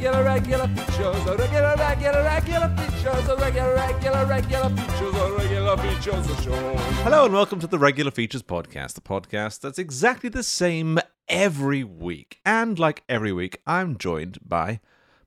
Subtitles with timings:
[0.00, 5.76] regular, regular features, a regular, regular, regular features, a regular, regular, regular features, a regular
[5.76, 6.76] features of show.
[7.02, 11.84] Hello and welcome to the Regular Features Podcast, the podcast that's exactly the same every
[11.84, 12.40] week.
[12.46, 14.80] And like every week, I'm joined by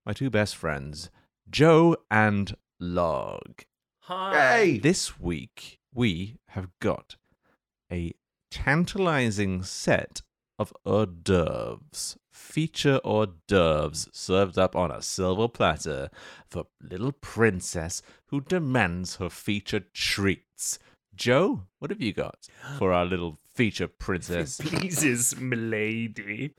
[0.07, 1.11] my two best friends,
[1.47, 3.65] Joe and Log.
[4.07, 4.79] Hey!
[4.81, 7.15] This week, we have got
[7.91, 8.15] a
[8.49, 10.23] tantalizing set
[10.57, 16.09] of hors d'oeuvres, feature hors d'oeuvres served up on a silver platter
[16.49, 20.79] for little princess who demands her feature treats.
[21.15, 22.47] Joe, what have you got
[22.79, 24.57] for our little feature princess?
[24.63, 26.55] pleases milady.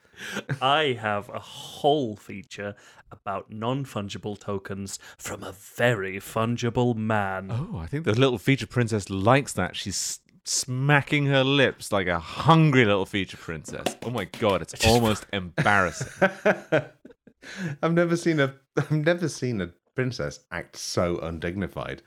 [0.63, 2.77] I have a whole feature
[3.11, 7.49] about non fungible tokens from a very fungible man.
[7.51, 9.75] Oh, I think the little feature princess likes that.
[9.75, 13.97] She's smacking her lips like a hungry little feature princess.
[14.03, 16.31] Oh my god, it's almost embarrassing.
[17.83, 22.03] I've never seen a I've never seen a princess act so undignified.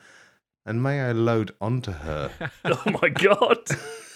[0.66, 2.32] And may I load onto her?
[2.66, 3.60] Oh my god!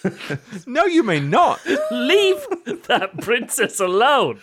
[0.65, 1.63] No, you may not.
[1.91, 2.43] Leave
[2.87, 4.39] that princess alone!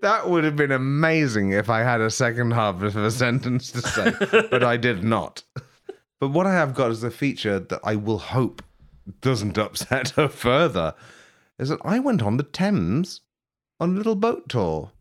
[0.00, 3.82] that would have been amazing if I had a second half of a sentence to
[3.82, 4.12] say,
[4.48, 5.42] but I did not.
[6.20, 8.62] But what I have got is a feature that I will hope
[9.20, 10.94] doesn't upset her further.
[11.58, 13.20] Is that I went on the Thames
[13.78, 14.92] on a little boat tour,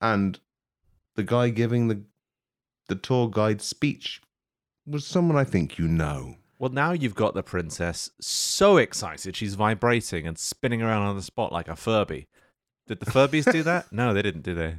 [0.00, 0.38] and
[1.14, 2.02] the guy giving the
[2.88, 4.20] the tour guide speech
[4.86, 6.36] was someone I think you know.
[6.58, 11.22] Well, now you've got the princess so excited she's vibrating and spinning around on the
[11.22, 12.28] spot like a Furby.
[12.86, 13.86] Did the Furbies do that?
[13.92, 14.76] No, they didn't, did they?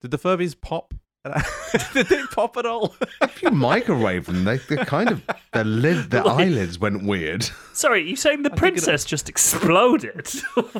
[0.00, 0.94] Did the Furbies pop?
[1.94, 2.94] did they pop at all?
[3.22, 7.48] If you microwave them, they they kind of their lid their eyelids went weird.
[7.72, 10.28] Sorry, you saying the think princess just exploded?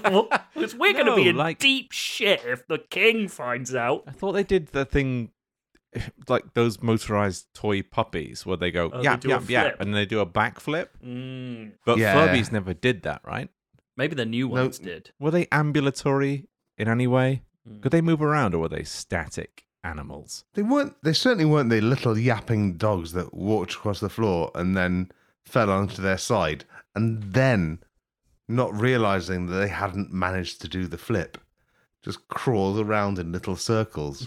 [0.55, 4.05] Because we're going to be No, in like- deep shit if the king finds out.
[4.07, 5.31] I thought they did the thing
[6.29, 9.81] like those motorized toy puppies where they go Oh, they yap do a yap yap
[9.81, 10.89] and they do a backflip.
[11.05, 12.15] Mm, But Yeah.
[12.15, 13.49] Furbies never did that, right?
[13.97, 14.55] maybe the new No.
[14.63, 15.11] ones did.
[15.21, 16.47] Were they ambulatory
[16.79, 17.43] in any way?
[17.69, 17.83] Mm.
[17.83, 20.45] Could they move around or were they static animals?
[20.55, 20.95] They weren't.
[21.03, 25.11] They certainly weren't the little yapping dogs that walked across the floor and then
[25.45, 27.81] fell onto their side, and then,
[28.49, 31.39] not realizing that they hadn't managed to do the flip,
[32.03, 34.27] just crawled around in little circles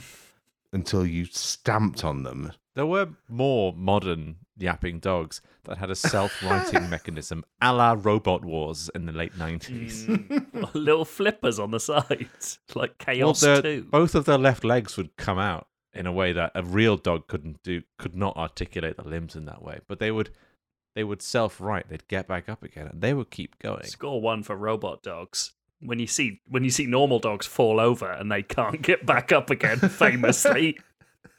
[0.73, 2.51] until you stamped on them.
[2.73, 8.89] There were more modern yapping dogs that had a self-righting mechanism, a la Robot Wars
[8.95, 10.05] in the late nineties.
[10.07, 13.87] Mm, little flippers on the sides, like Chaos their- 2.
[13.91, 17.27] both of their left legs would come out in a way that a real dog
[17.27, 19.79] couldn't do, could not articulate the limbs in that way.
[19.87, 20.29] But they would,
[20.93, 21.87] they would self-right.
[21.87, 23.83] They'd get back up again, and they would keep going.
[23.85, 25.53] Score one for robot dogs.
[25.81, 29.31] When you see when you see normal dogs fall over and they can't get back
[29.31, 30.77] up again, famously.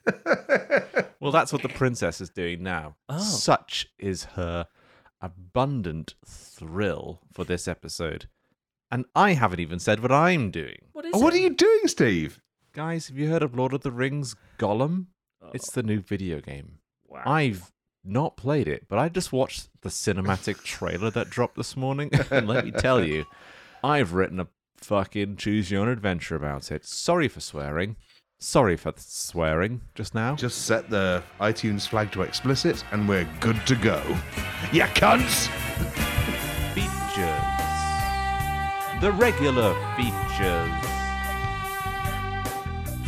[1.18, 2.96] Well, that's what the princess is doing now.
[3.08, 3.18] Oh.
[3.18, 4.66] Such is her
[5.20, 8.28] abundant thrill for this episode.
[8.90, 10.76] And I haven't even said what I'm doing.
[10.92, 12.40] What is Oh, what are you doing, Steve?
[12.72, 15.06] Guys, have you heard of Lord of the Rings Gollum?
[15.42, 16.78] Oh, It's the new video game.
[17.08, 17.22] wow.
[17.26, 17.72] I've
[18.04, 22.10] not played it, but I just watched the cinematic trailer that dropped this morning.
[22.30, 23.24] and let me tell you,
[23.82, 26.84] I've written a fucking choose your own adventure about it.
[26.84, 27.96] Sorry for swearing.
[28.38, 30.34] Sorry for swearing just now.
[30.34, 34.02] Just set the iTunes flag to explicit, and we're good to go.
[34.72, 35.48] Yeah, cunts.
[36.74, 37.56] features.
[39.00, 40.70] The regular features.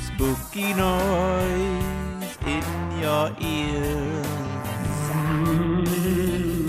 [0.01, 2.65] Spooky noise in
[2.99, 4.27] your ears.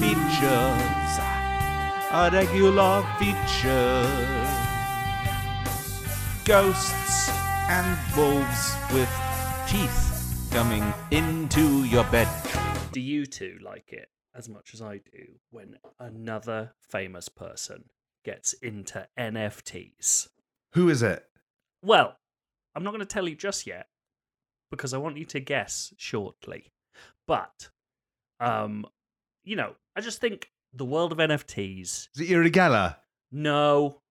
[0.02, 1.20] Features.
[2.12, 4.06] A regular feature.
[6.44, 7.09] Ghosts
[7.70, 9.10] and wolves with
[9.68, 12.28] teeth coming into your bed.
[12.92, 17.86] do you two like it as much as I do when another famous person
[18.26, 20.30] gets into NFTs?
[20.74, 21.24] Who is it?
[21.84, 22.18] Well,
[22.76, 23.86] I'm not going to tell you just yet
[24.72, 26.72] because I want you to guess shortly.
[27.28, 27.70] But,
[28.40, 28.88] um,
[29.44, 32.08] you know, I just think the world of NFTs.
[32.16, 32.52] Is it Uri
[33.32, 34.02] No,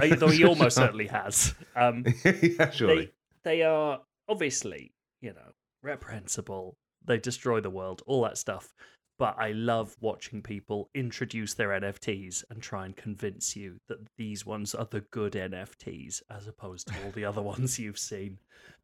[0.18, 1.54] though he almost certainly has.
[1.74, 3.12] Um, yeah, surely.
[3.44, 5.52] they, they are obviously, you know,
[5.82, 6.76] reprehensible.
[7.04, 8.74] They destroy the world, all that stuff.
[9.18, 14.44] But I love watching people introduce their NFTs and try and convince you that these
[14.44, 18.38] ones are the good NFTs as opposed to all the other ones you've seen.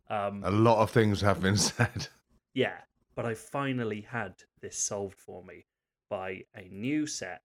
[0.08, 2.08] Um, A lot of things have been said.
[2.54, 2.78] yeah,
[3.14, 5.66] but I finally had this solved for me
[6.08, 7.42] by a new set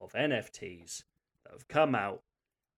[0.00, 1.04] of NFTs
[1.44, 2.22] that have come out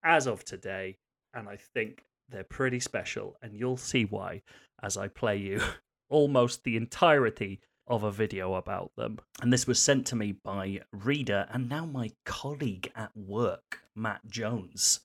[0.03, 0.99] as of today,
[1.35, 4.43] and I think They're pretty special, and you'll see why
[4.83, 5.61] as I play you
[6.09, 9.19] almost the entirety of a video about them.
[9.43, 14.21] And this was sent to me by reader and now my colleague at work, Matt
[14.29, 15.01] Jones,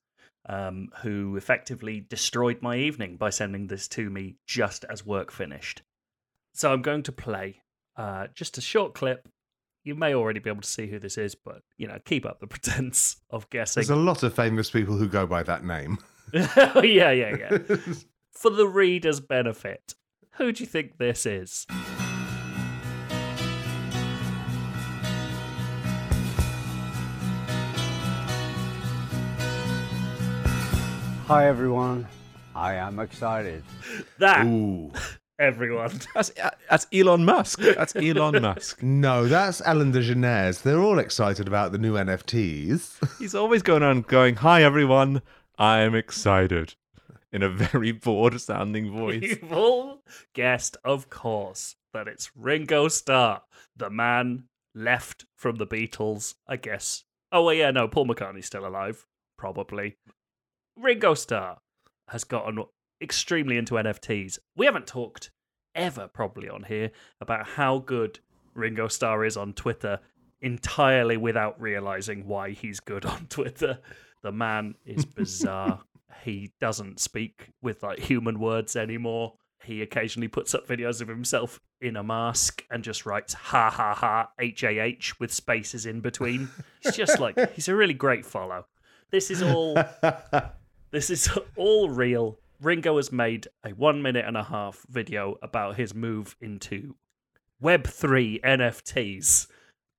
[0.48, 5.82] um, who effectively destroyed my evening by sending this to me just as work finished.
[6.54, 7.62] So I'm going to play
[7.96, 9.28] uh, just a short clip.
[9.86, 12.40] You may already be able to see who this is, but you know, keep up
[12.40, 13.82] the pretense of guessing.
[13.82, 15.98] There's a lot of famous people who go by that name.
[16.32, 17.58] yeah, yeah, yeah.
[18.32, 19.94] For the reader's benefit,
[20.32, 21.66] who do you think this is?
[31.28, 32.08] Hi everyone,
[32.56, 33.62] I am excited.
[34.18, 34.90] That Ooh.
[35.38, 36.00] Everyone.
[36.14, 37.60] That's, uh, that's Elon Musk.
[37.60, 38.82] That's Elon Musk.
[38.82, 40.62] No, that's Ellen DeGeneres.
[40.62, 43.18] They're all excited about the new NFTs.
[43.18, 45.22] He's always going on going, Hi, everyone.
[45.58, 46.74] I am excited.
[47.32, 49.22] In a very bored sounding voice.
[49.22, 50.02] You've all
[50.34, 53.42] guessed, of course, that it's Ringo Starr,
[53.76, 54.44] the man
[54.74, 57.04] left from the Beatles, I guess.
[57.32, 59.04] Oh, well, yeah, no, Paul McCartney's still alive,
[59.36, 59.96] probably.
[60.76, 61.58] Ringo Starr
[62.08, 62.64] has gotten
[63.00, 64.38] extremely into NFTs.
[64.56, 65.30] We haven't talked
[65.74, 66.90] ever, probably, on here
[67.20, 68.18] about how good
[68.54, 70.00] Ringo Starr is on Twitter
[70.40, 73.78] entirely without realizing why he's good on Twitter.
[74.22, 75.82] The man is bizarre.
[76.24, 79.34] he doesn't speak with like human words anymore.
[79.62, 83.94] He occasionally puts up videos of himself in a mask and just writes ha ha
[83.94, 86.48] ha H A H with spaces in between.
[86.80, 88.66] He's just like he's a really great follow.
[89.10, 89.74] This is all
[90.90, 92.38] this is all real.
[92.60, 96.96] Ringo has made a one minute and a half video about his move into
[97.62, 99.48] Web3 NFTs.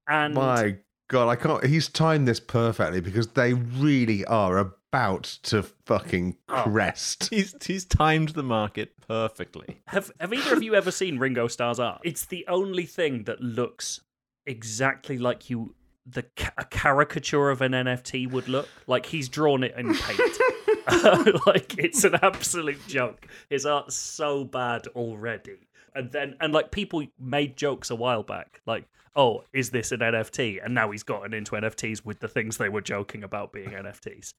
[0.08, 0.78] And My
[1.10, 1.66] God, I can't.
[1.66, 6.64] He's timed this perfectly because they really are about to fucking Oh.
[6.64, 7.30] crest.
[7.30, 9.82] He's, he's timed the market perfectly.
[9.88, 12.02] Have have either of you ever seen Ringo Starr's art?
[12.04, 14.02] It's the only thing that looks
[14.46, 15.76] exactly like you
[16.06, 16.26] the
[16.58, 18.70] a caricature of an NFT would look.
[18.88, 20.38] Like he's drawn it in paint.
[21.46, 23.28] like it's an absolute joke.
[23.50, 25.68] His art's so bad already.
[25.96, 28.86] And then and like people made jokes a while back, like,
[29.16, 30.64] oh, is this an NFT?
[30.64, 34.34] And now he's gotten into NFTs with the things they were joking about being NFTs.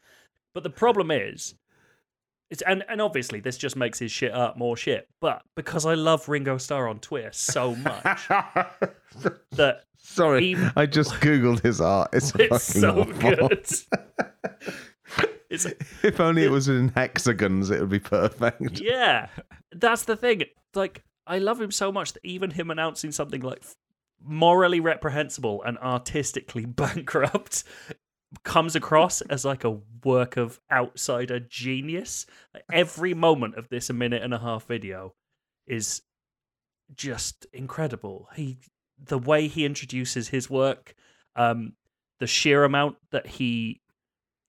[0.54, 1.54] But the problem is
[2.50, 5.08] it's, and, and obviously this just makes his shit art more shit.
[5.20, 8.28] But because I love Ringo Starr on Twitter so much
[9.52, 12.10] that Sorry, Even- I just googled his art.
[12.12, 13.48] It's, it's fucking so awful.
[13.48, 13.68] good.
[15.50, 15.66] It's
[16.02, 18.80] If only it was in hexagons, it would be perfect.
[18.80, 19.28] yeah,
[19.72, 20.44] that's the thing.
[20.74, 23.64] Like I love him so much that even him announcing something like
[24.22, 27.64] morally reprehensible and artistically bankrupt
[28.42, 32.26] comes across as like a work of outsider genius.
[32.70, 35.14] Every moment of this a minute and a half video
[35.66, 36.02] is
[36.94, 38.28] just incredible.
[38.34, 38.58] He
[39.02, 40.94] the way he introduces his work,
[41.36, 41.74] um,
[42.18, 43.80] the sheer amount that he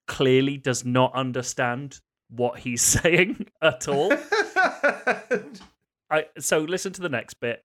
[0.09, 4.11] clearly does not understand what he's saying at all.
[6.11, 7.63] I so listen to the next bit,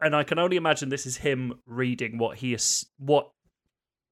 [0.00, 3.30] and I can only imagine this is him reading what he is what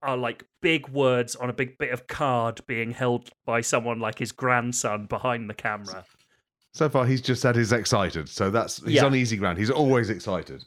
[0.02, 4.18] are like big words on a big bit of card being held by someone like
[4.18, 6.04] his grandson behind the camera.
[6.72, 8.28] So far, he's just said he's excited.
[8.28, 9.04] So that's he's Yeah.
[9.04, 9.58] on easy ground.
[9.58, 10.64] He's always excited.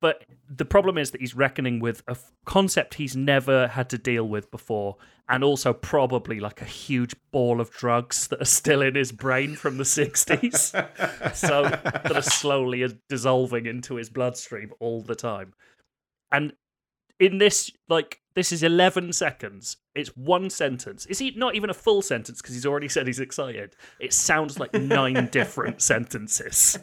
[0.00, 3.98] But the problem is that he's reckoning with a f- concept he's never had to
[3.98, 4.96] deal with before,
[5.28, 9.54] and also probably like a huge ball of drugs that are still in his brain
[9.54, 11.34] from the 60s.
[11.34, 15.54] so that are slowly dissolving into his bloodstream all the time.
[16.32, 16.54] And
[17.20, 19.76] in this, like, this is 11 seconds.
[19.94, 21.06] It's one sentence.
[21.06, 23.76] Is he not even a full sentence because he's already said he's excited?
[24.00, 26.78] It sounds like nine different sentences.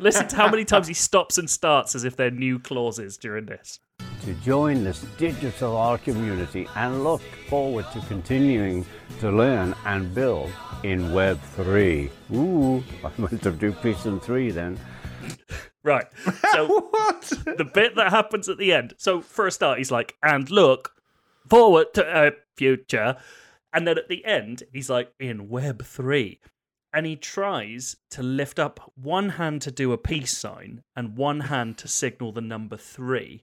[0.00, 3.46] Listen to how many times he stops and starts as if they're new clauses during
[3.46, 3.80] this.
[4.22, 8.86] To join this digital art community and look forward to continuing
[9.20, 10.50] to learn and build
[10.82, 12.10] in Web 3.
[12.34, 14.78] Ooh, I went to do peace and three then.
[15.84, 16.06] Right.
[16.52, 17.30] So What?
[17.58, 18.94] the bit that happens at the end.
[18.96, 20.92] So for a start, he's like, and look
[21.50, 23.16] forward to a future.
[23.74, 26.40] And then at the end, he's like, in Web 3.
[26.94, 31.40] And he tries to lift up one hand to do a peace sign and one
[31.40, 33.42] hand to signal the number three.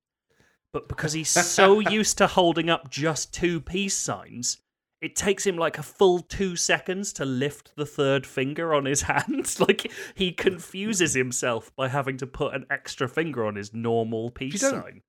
[0.72, 4.62] But because he's so used to holding up just two peace signs,
[5.02, 9.02] it takes him like a full two seconds to lift the third finger on his
[9.12, 9.54] hand.
[9.60, 14.62] like he confuses himself by having to put an extra finger on his normal peace
[14.62, 15.02] sign.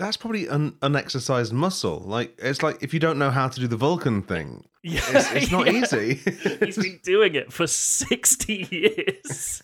[0.00, 1.98] That's probably an unexercised muscle.
[2.00, 5.32] Like it's like if you don't know how to do the Vulcan thing, Yeah, it's,
[5.32, 5.82] it's not yeah.
[5.82, 6.14] easy.
[6.64, 9.62] He's been doing it for 60 years.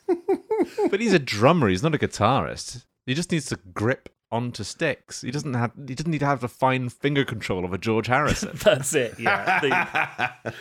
[0.90, 1.68] But he's a drummer.
[1.68, 2.84] He's not a guitarist.
[3.06, 5.22] He just needs to grip onto sticks.
[5.22, 5.72] He doesn't have.
[5.88, 8.50] He doesn't need to have the fine finger control of a George Harrison.
[8.62, 9.60] That's it, yeah.
[9.60, 10.54] The-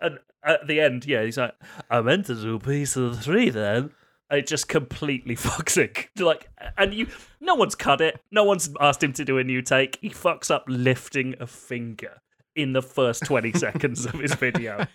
[0.00, 1.54] and at the end, yeah, he's like,
[1.90, 3.92] I meant to do a peace of three then.
[4.32, 6.08] It just completely fucks it.
[6.18, 6.48] Like,
[6.78, 7.06] and you,
[7.40, 8.20] no one's cut it.
[8.30, 9.98] No one's asked him to do a new take.
[10.00, 12.22] He fucks up lifting a finger
[12.56, 14.86] in the first 20 seconds of his video.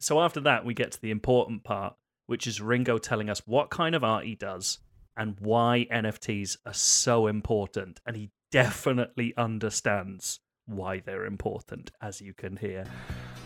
[0.00, 1.94] So after that, we get to the important part,
[2.26, 4.78] which is Ringo telling us what kind of art he does
[5.16, 8.00] and why NFTs are so important.
[8.04, 12.86] And he definitely understands why they're important, as you can hear.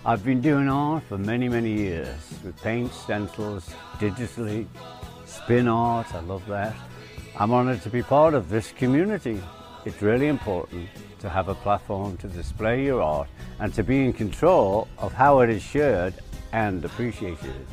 [0.04, 4.66] I've been doing art for many, many years with paint, stencils, digitally,
[5.24, 6.14] spin art.
[6.14, 6.74] I love that.
[7.38, 9.42] I'm honored to be part of this community.
[9.84, 10.88] It's really important
[11.20, 15.40] to have a platform to display your art and to be in control of how
[15.40, 16.14] it is shared
[16.52, 17.66] and appreciated.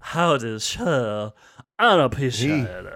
[0.00, 1.32] How it is does her
[1.78, 2.86] unappreciated?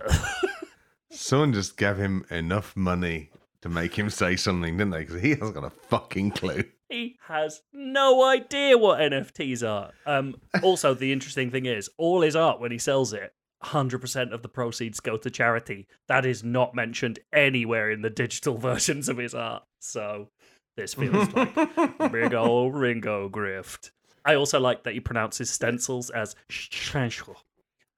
[1.10, 3.30] Someone just gave him enough money
[3.62, 5.00] to make him say something, didn't they?
[5.00, 6.64] Because he hasn't got a fucking clue.
[6.88, 9.92] He has no idea what NFTs are.
[10.06, 13.32] Um, also, the interesting thing is, all his art when he sells it,
[13.64, 15.86] 100% of the proceeds go to charity.
[16.08, 19.64] That is not mentioned anywhere in the digital versions of his art.
[19.80, 20.28] So
[20.76, 21.54] this feels like
[22.12, 23.90] big old Ringo grift.
[24.24, 27.36] I also like that he pronounces stencils as stencil.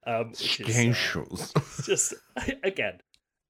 [0.05, 2.13] Um, is, uh, just
[2.63, 2.99] again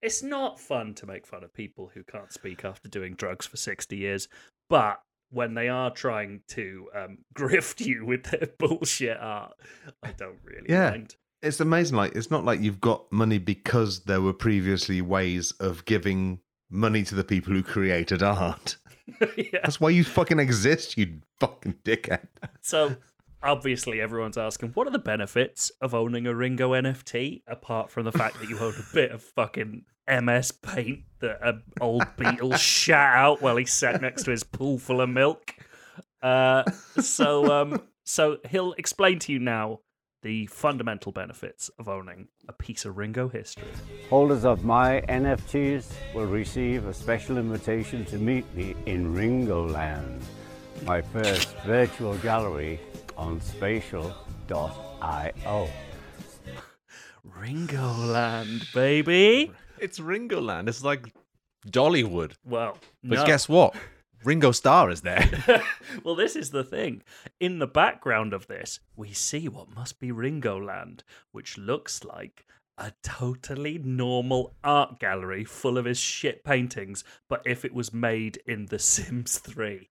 [0.01, 3.58] it's not fun to make fun of people who can't speak after doing drugs for
[3.58, 4.27] 60 years
[4.67, 5.00] but
[5.30, 9.54] when they are trying to um, grift you with their bullshit art
[10.04, 10.90] i don't really Yeah.
[10.92, 11.96] mind It's amazing.
[11.98, 17.04] Like it's not like you've got money because there were previously ways of giving money
[17.04, 18.78] to the people who created art.
[19.38, 19.60] yeah.
[19.64, 22.28] That's why you fucking exist, you fucking dickhead.
[22.62, 22.96] so
[23.44, 28.12] obviously everyone's asking what are the benefits of owning a ringo nft apart from the
[28.12, 33.16] fact that you own a bit of fucking ms paint that an old Beatle shat
[33.16, 35.54] out while he sat next to his pool full of milk.
[36.22, 36.64] Uh,
[37.00, 39.80] so um, so he'll explain to you now
[40.24, 43.68] the fundamental benefits of owning a piece of ringo history.
[44.10, 50.22] Holders of my NFTs will receive a special invitation to meet me in Ringo Land,
[50.86, 52.80] my first virtual gallery
[53.16, 54.14] on spatial.io.
[57.24, 60.70] ringo land baby it's Ringo Land.
[60.70, 61.14] It's like
[61.68, 62.34] Dollywood.
[62.46, 63.26] well But no.
[63.26, 63.76] guess what?
[64.24, 65.30] Ringo Starr is there.
[66.04, 67.04] well, this is the thing.
[67.40, 72.46] In the background of this, we see what must be Ringo Land, which looks like
[72.78, 78.38] a totally normal art gallery full of his shit paintings, but if it was made
[78.46, 79.90] in The Sims 3.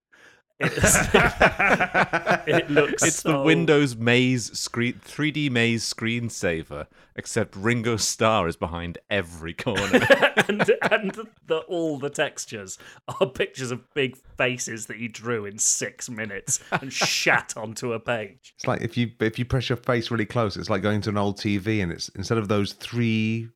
[0.59, 1.09] It's-
[2.47, 8.97] it looks It's the Windows Maze screen 3D Maze screensaver, except Ringo Starr is behind
[9.09, 9.83] every corner.
[10.47, 12.77] and and the, all the textures
[13.19, 17.99] are pictures of big faces that he drew in six minutes and shat onto a
[17.99, 18.53] page.
[18.55, 21.09] It's like if you if you press your face really close, it's like going to
[21.09, 23.49] an old TV and it's instead of those three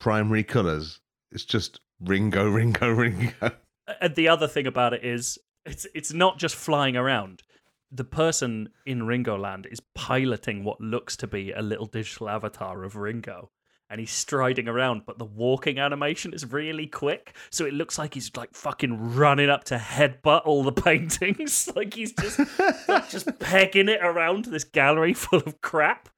[0.00, 1.00] primary colours,
[1.30, 3.52] it's just Ringo, Ringo, Ringo.
[4.00, 5.38] and the other thing about it is
[5.68, 7.42] it's it's not just flying around.
[7.90, 12.84] The person in Ringo Land is piloting what looks to be a little digital avatar
[12.84, 13.50] of Ringo.
[13.90, 17.34] And he's striding around, but the walking animation is really quick.
[17.48, 21.70] So it looks like he's like fucking running up to headbutt all the paintings.
[21.76, 22.38] like he's just
[22.86, 26.10] like, just pegging it around this gallery full of crap.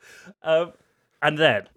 [0.42, 0.73] Um,
[1.23, 1.69] and then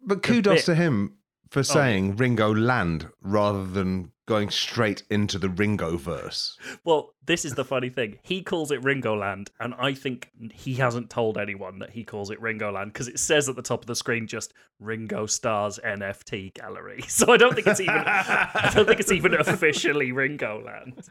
[0.00, 1.15] But kudos bit- to him
[1.50, 6.58] for saying Ringo Land rather than going straight into the Ringo verse.
[6.84, 8.18] Well, this is the funny thing.
[8.22, 12.30] He calls it Ringo Land, and I think he hasn't told anyone that he calls
[12.30, 15.78] it Ringo Land because it says at the top of the screen just Ringo Starr's
[15.84, 17.04] NFT Gallery.
[17.08, 21.02] So I don't think it's even I don't think it's even officially Ringo Land.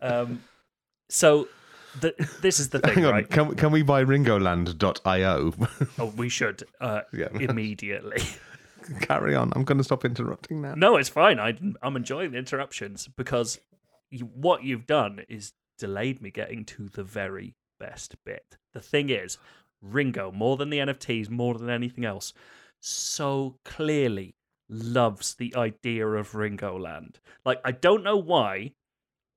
[0.00, 0.42] Um,
[1.10, 1.46] so
[2.00, 3.28] the, this is the thing, Hang on, right?
[3.28, 5.52] can, can we buy ringoland.io?
[5.98, 7.28] Oh, we should uh, Yeah.
[7.34, 8.22] immediately.
[9.00, 9.52] Carry on.
[9.54, 10.74] I'm going to stop interrupting now.
[10.74, 11.38] No, it's fine.
[11.38, 13.58] I, I'm enjoying the interruptions because
[14.10, 18.56] you, what you've done is delayed me getting to the very best bit.
[18.72, 19.38] The thing is,
[19.80, 22.32] Ringo, more than the NFTs, more than anything else,
[22.80, 24.34] so clearly
[24.68, 27.18] loves the idea of Ringo Land.
[27.44, 28.72] Like, I don't know why,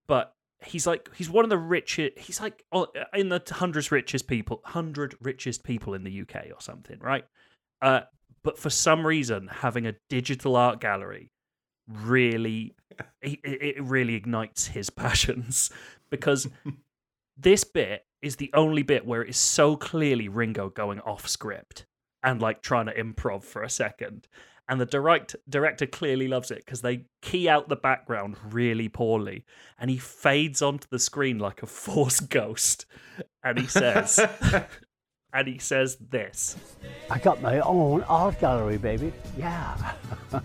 [0.07, 2.17] but he's like he's one of the richest.
[2.17, 6.62] He's like oh, in the hundreds richest people, hundred richest people in the UK or
[6.62, 7.25] something, right?
[7.81, 8.01] Uh,
[8.43, 11.31] but for some reason, having a digital art gallery
[11.88, 12.75] really
[13.21, 15.71] it, it really ignites his passions
[16.09, 16.47] because
[17.38, 21.85] this bit is the only bit where it is so clearly Ringo going off script
[22.23, 24.27] and like trying to improv for a second.
[24.69, 29.43] And the direct director clearly loves it because they key out the background really poorly,
[29.77, 32.85] and he fades onto the screen like a force ghost,
[33.43, 34.21] and he says,
[35.33, 36.55] and he says this.
[37.09, 39.11] I got my own art gallery, baby.
[39.37, 39.93] Yeah.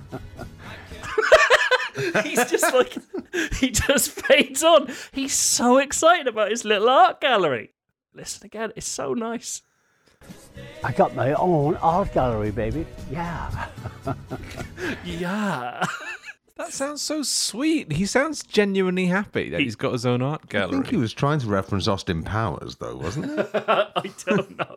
[2.23, 2.97] He's just like
[3.55, 4.89] he just fades on.
[5.13, 7.73] He's so excited about his little art gallery.
[8.15, 9.63] Listen again, it's so nice.
[10.83, 12.87] I got my own art gallery, baby.
[13.11, 13.69] Yeah.
[15.05, 15.85] Yeah.
[16.59, 17.93] That sounds so sweet.
[17.93, 20.69] He sounds genuinely happy that He- he's got his own art gallery.
[20.69, 23.45] I think he was trying to reference Austin Powers, though, wasn't he?
[23.55, 24.77] I don't know.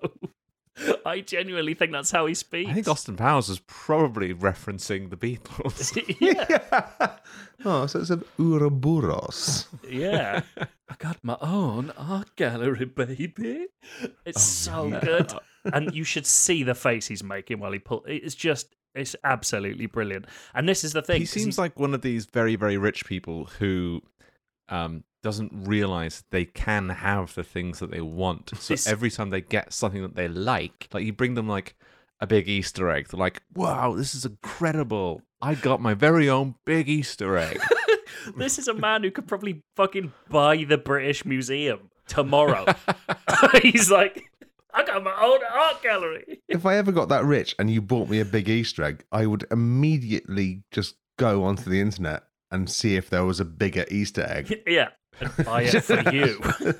[1.06, 2.70] I genuinely think that's how he speaks.
[2.70, 5.92] I think Austin Powers was probably referencing the Beatles.
[6.20, 7.18] yeah.
[7.66, 9.68] oh, so it's a Ouroboros.
[9.88, 10.42] Yeah.
[10.58, 13.68] I got my own art gallery, baby.
[14.26, 15.34] It's oh, so good.
[15.66, 19.86] And you should see the face he's making while he pull it's just it's absolutely
[19.86, 20.26] brilliant.
[20.54, 21.20] And this is the thing.
[21.20, 24.02] He seems like one of these very, very rich people who
[24.70, 28.52] um, doesn't realize they can have the things that they want.
[28.62, 31.76] So every time they get something that they like, like you bring them like
[32.20, 35.22] a big Easter egg, they're like, "Wow, this is incredible!
[35.42, 37.60] I got my very own big Easter egg."
[38.38, 42.66] this is a man who could probably fucking buy the British Museum tomorrow.
[43.62, 44.31] he's like,
[44.74, 46.42] I got my own art gallery.
[46.51, 49.25] If I ever got that rich and you bought me a big Easter egg, I
[49.25, 54.25] would immediately just go onto the internet and see if there was a bigger Easter
[54.28, 54.62] egg.
[54.68, 54.90] yeah,
[55.22, 56.42] and buy it for you.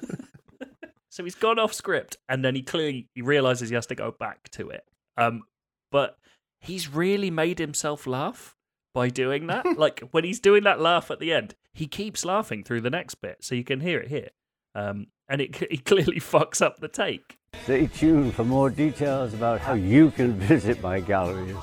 [1.10, 4.12] so he's gone off script, and then he clearly he realizes he has to go
[4.12, 4.84] back to it.
[5.16, 5.44] Um,
[5.90, 6.18] but
[6.60, 8.56] he's really made himself laugh
[8.94, 9.78] by doing that.
[9.78, 13.16] like when he's doing that laugh at the end, he keeps laughing through the next
[13.16, 14.30] bit, so you can hear it here.
[14.76, 17.38] Um, and it he clearly fucks up the take.
[17.64, 21.56] Stay tuned for more details about how you can visit my galleries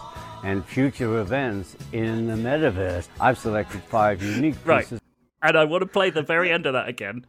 [0.45, 3.09] and future events in the metaverse.
[3.21, 4.93] I've selected five unique pieces.
[4.93, 5.01] Right.
[5.43, 7.27] And I want to play the very end of that again.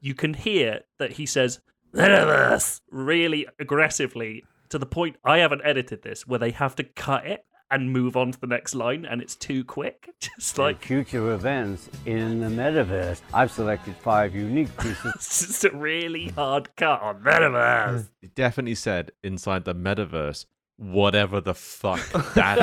[0.00, 1.60] You can hear that he says
[1.94, 7.26] "Metaverse" really aggressively to the point I haven't edited this where they have to cut
[7.26, 10.10] it and move on to the next line and it's too quick.
[10.20, 13.20] Just and like future events in the metaverse.
[13.34, 14.98] I've selected five unique pieces.
[15.14, 18.08] it's just a really hard cut on Metaverse.
[18.20, 22.00] He definitely said inside the metaverse, whatever the fuck
[22.34, 22.58] that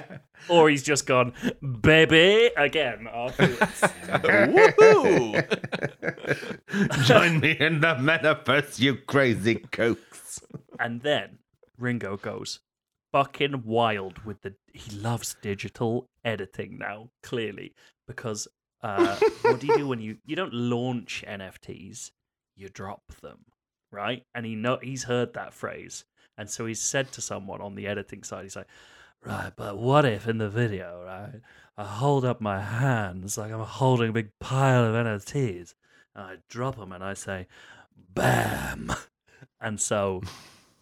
[0.00, 0.18] is.
[0.48, 1.32] or he's just gone,
[1.80, 3.80] baby, again afterwards.
[4.22, 5.42] Woohoo!
[7.04, 10.40] Join me in the metaverse, you crazy cokes.
[10.78, 11.38] And then
[11.78, 12.60] Ringo goes
[13.14, 14.52] fucking wild with the.
[14.72, 17.72] He loves digital editing now, clearly,
[18.08, 18.48] because
[18.82, 22.10] uh, what do you do when you you don't launch NFTs,
[22.56, 23.44] you drop them,
[23.92, 24.24] right?
[24.34, 26.04] And he know he's heard that phrase,
[26.36, 28.66] and so he's said to someone on the editing side, he's like,
[29.24, 31.40] right, but what if in the video, right,
[31.78, 35.74] I hold up my hands like I'm holding a big pile of NFTs,
[36.16, 37.46] and I drop them, and I say,
[38.12, 38.92] bam,
[39.60, 40.20] and so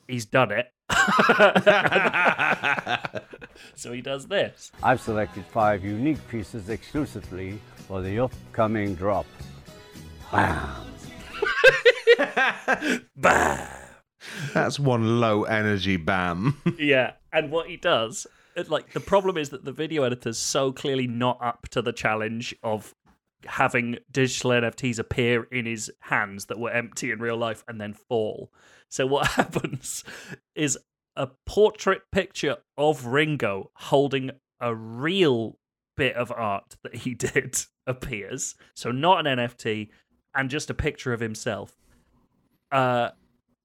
[0.08, 0.72] he's done it.
[3.74, 4.70] so he does this.
[4.82, 9.26] I've selected five unique pieces exclusively for the upcoming drop.
[10.30, 10.68] Bam!
[13.16, 13.68] Bam.
[14.54, 16.60] That's one low energy bam.
[16.78, 18.26] Yeah, and what he does,
[18.56, 21.92] it, like the problem is that the video editor's so clearly not up to the
[21.92, 22.94] challenge of
[23.46, 27.94] having digital NFTs appear in his hands that were empty in real life and then
[27.94, 28.52] fall.
[28.88, 30.04] So what happens
[30.54, 30.78] is
[31.16, 35.58] a portrait picture of Ringo holding a real
[35.96, 38.54] bit of art that he did appears.
[38.74, 39.88] So not an NFT
[40.34, 41.76] and just a picture of himself.
[42.70, 43.10] Uh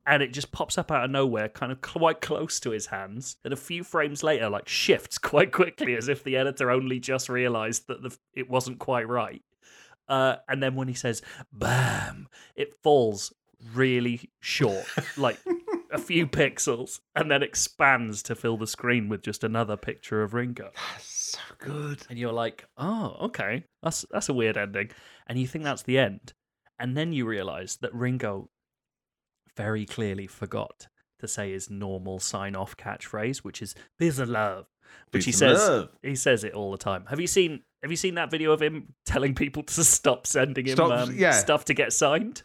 [0.08, 3.36] and it just pops up out of nowhere, kind of quite close to his hands.
[3.44, 7.28] And a few frames later, like shifts quite quickly, as if the editor only just
[7.28, 9.42] realised that the, it wasn't quite right.
[10.08, 13.34] Uh, and then when he says "bam," it falls
[13.74, 14.86] really short,
[15.18, 15.40] like
[15.92, 20.34] a few pixels, and then expands to fill the screen with just another picture of
[20.34, 20.72] Ringo.
[20.94, 22.04] That's so good.
[22.10, 24.92] And you're like, "Oh, okay, that's that's a weird ending,"
[25.28, 26.34] and you think that's the end,
[26.80, 28.50] and then you realise that Ringo
[29.56, 30.88] very clearly forgot
[31.20, 34.68] to say his normal sign-off catchphrase, which is "peace and love,"
[35.12, 35.90] which he Peace says love.
[36.04, 37.06] he says it all the time.
[37.10, 40.66] Have you seen Have you seen that video of him telling people to stop sending
[40.66, 41.32] him Stop- um, yeah.
[41.32, 42.42] stuff to get signed?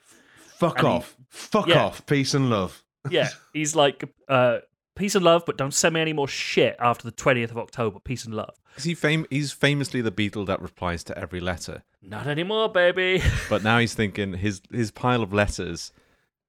[0.58, 1.16] Fuck And he- off.
[1.28, 1.84] Fuck Yeah.
[1.86, 2.06] off.
[2.06, 2.84] Peace and love.
[3.10, 4.58] Yeah, he's like, uh,
[4.94, 7.98] peace and love, but don't send me any more shit after the 20th of October.
[7.98, 8.54] Peace and love.
[8.76, 11.82] 'Cause he fam- he's famously the Beatle that replies to every letter.
[12.02, 13.22] Not anymore, baby.
[13.50, 15.92] But now he's thinking his his pile of letters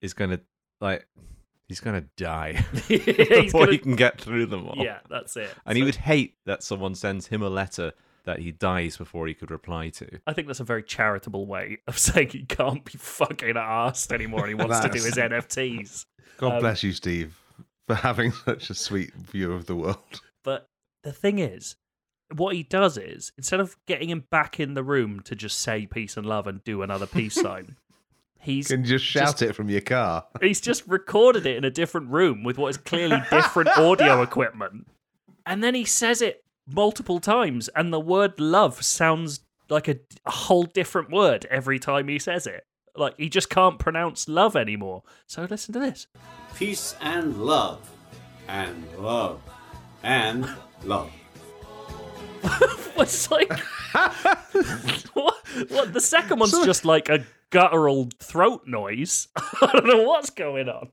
[0.02, 0.40] is gonna
[0.80, 1.06] like
[1.68, 4.78] he's gonna die before gonna- he can get through them all.
[4.78, 5.50] Yeah, that's it.
[5.66, 7.92] And he would hate that someone sends him a letter
[8.26, 10.20] that he dies before he could reply to.
[10.26, 14.42] I think that's a very charitable way of saying he can't be fucking asked anymore
[14.42, 16.06] and he wants to do his NFTs.
[16.38, 17.38] God Um, bless you, Steve,
[17.88, 20.22] for having such a sweet view of the world.
[20.44, 20.68] But
[21.04, 21.76] the thing is,
[22.34, 25.86] what he does is instead of getting him back in the room to just say
[25.86, 27.76] peace and love and do another peace sign,
[28.40, 30.26] he's You can just shout Just- it from your car.
[30.42, 34.88] he's just recorded it in a different room with what is clearly different audio equipment.
[35.46, 40.32] And then he says it multiple times, and the word love sounds like a, a
[40.32, 42.66] whole different word every time he says it.
[42.96, 45.04] Like he just can't pronounce love anymore.
[45.26, 46.08] So listen to this.
[46.56, 47.90] Peace and love.
[48.48, 49.42] And love.
[50.04, 50.48] And
[50.84, 51.12] love.
[52.96, 53.52] What's like
[55.14, 55.36] what,
[55.70, 55.94] what?
[55.94, 59.28] The second one's just like a guttural throat noise.
[59.36, 60.90] I don't know what's going on.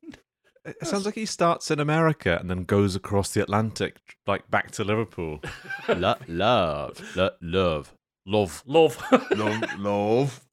[0.65, 3.97] It sounds like he starts in America and then goes across the Atlantic,
[4.27, 5.41] like back to Liverpool.
[5.89, 7.95] Lo- love, lo- love,
[8.27, 8.63] love.
[8.67, 9.03] Love.
[9.37, 10.47] Love, love.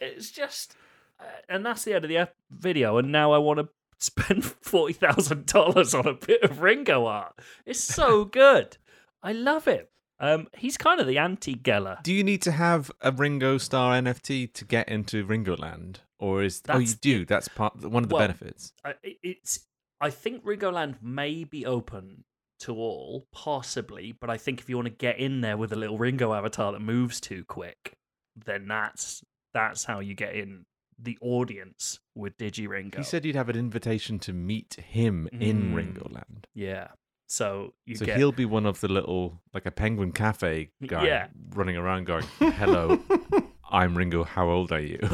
[0.00, 0.76] it's just
[1.20, 4.42] uh, and that's the end of the ep- video and now i want to spend
[4.64, 7.34] $40000 on a bit of ringo art
[7.66, 8.76] it's so good
[9.22, 13.10] i love it um he's kind of the anti-geller Do you need to have a
[13.12, 17.24] Ringo Starr NFT to get into Ringo Land, or is oh you That's do?
[17.26, 18.72] That's part one of the Well, benefits.
[19.02, 19.66] It's
[20.00, 22.24] i think ringoland may be open
[22.58, 25.76] to all possibly but i think if you want to get in there with a
[25.76, 27.92] little ringo avatar that moves too quick
[28.34, 29.22] then that's
[29.54, 30.64] that's how you get in
[30.98, 35.70] the audience with digi ringo He said you'd have an invitation to meet him in
[35.70, 35.74] Mm.
[35.76, 36.46] Ringo Land.
[36.54, 36.88] yeah
[37.28, 41.06] so you So get he'll be one of the little, like a Penguin Cafe guy
[41.06, 41.28] Yeah.
[41.54, 42.24] running around going,
[42.60, 42.98] "Hello,
[43.72, 44.24] I'm Ringo.
[44.24, 44.98] How old are you?"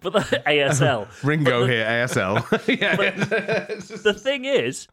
[0.00, 1.08] but the ASL.
[1.24, 2.80] Ringo But the- here, ASL.
[2.80, 2.96] yeah.
[4.02, 4.86] The thing is,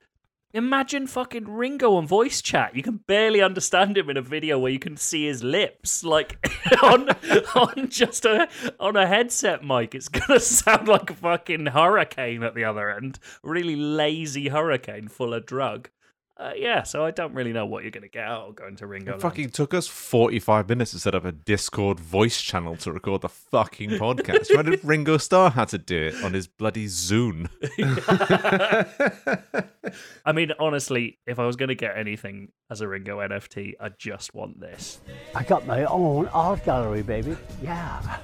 [0.54, 2.76] imagine fucking Ringo on voice chat.
[2.76, 6.38] You can barely understand him in a video where you can see his lips, like
[6.84, 7.10] on
[7.56, 9.94] on just a on a headset mic.
[9.96, 13.20] It's gonna sound like a fucking hurricane at the other end.
[13.44, 15.90] Really lazy hurricane full of drug.
[16.36, 18.88] Uh, yeah, so I don't really know what you're gonna get out of going to
[18.88, 19.12] Ringo.
[19.12, 19.22] It Land.
[19.22, 23.30] fucking took us 45 minutes to set up a Discord voice channel to record the
[23.30, 24.50] fucking podcast.
[24.50, 27.50] Imagine if Ringo Starr had to do it on his bloody Zune.
[30.26, 33.90] I mean, honestly, if I was going to get anything as a Ringo NFT, I
[33.90, 35.02] just want this.
[35.36, 37.38] I got my own art gallery, baby.
[37.62, 38.18] Yeah.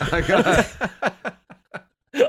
[0.00, 1.34] I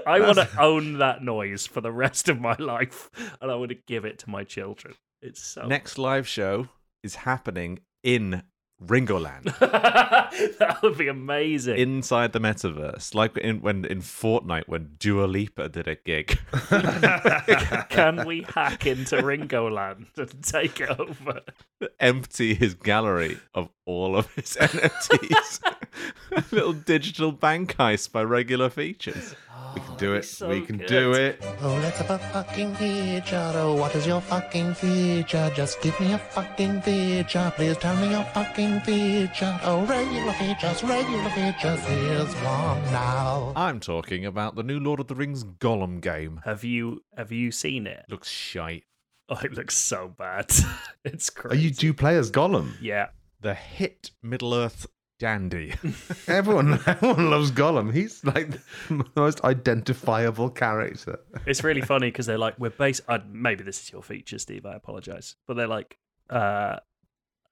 [0.05, 3.09] want to own that noise for the rest of my life,
[3.41, 4.95] and I want to give it to my children.
[5.21, 6.67] It's so Next live show
[7.03, 8.43] is happening in
[8.83, 9.53] Ringoland.
[10.59, 11.77] That would be amazing.
[11.77, 16.37] inside the metaverse, like in when in Fortnite when Dua Lipa did a gig.
[17.89, 21.41] Can we hack into Ringoland and take it over?
[21.99, 25.61] empty his gallery of all of his NFTs.
[26.31, 29.35] A little digital bank heist by regular features.
[29.73, 30.23] We can do Oh, it.
[30.25, 30.87] so we can good.
[30.87, 31.43] do it.
[31.61, 33.51] Oh, let's have a fucking feature.
[33.55, 35.51] Oh, what is your fucking feature?
[35.53, 37.51] Just give me a fucking feature.
[37.55, 39.59] Please tell me your fucking feature.
[39.63, 41.79] Oh, regular features, regular features.
[41.85, 43.51] Here's one now.
[43.55, 46.41] I'm talking about the new Lord of the Rings Gollum game.
[46.45, 48.05] Have you have you seen it?
[48.09, 48.83] Looks shite.
[49.27, 50.53] Oh, it looks so bad.
[51.03, 51.63] it's Are crazy.
[51.63, 52.73] you do play as Gollum?
[52.79, 53.07] Yeah.
[53.41, 54.87] The hit Middle Earth
[55.19, 55.73] dandy.
[56.27, 57.93] Everyone, everyone loves Gollum.
[57.93, 58.51] He's like
[58.89, 61.19] the most identifiable character.
[61.45, 64.65] it's really funny because they're like we're based uh, maybe this is your feature steve
[64.65, 65.97] i apologize but they're like
[66.29, 66.77] uh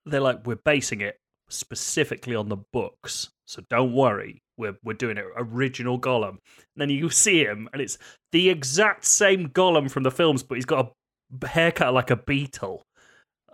[0.06, 5.18] they're like we're basing it specifically on the books so don't worry we're we're doing
[5.18, 7.98] it original gollum and then you see him and it's
[8.32, 10.94] the exact same gollum from the films but he's got
[11.42, 12.82] a haircut like a Beatle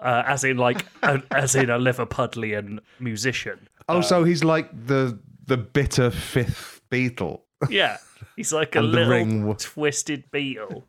[0.01, 5.19] uh, as in like a, as in a liverpudlian musician Oh, so he's like the
[5.45, 7.41] the bitter fifth Beatle.
[7.69, 7.97] Yeah,
[8.35, 10.83] he's like a little ring twisted Beatle.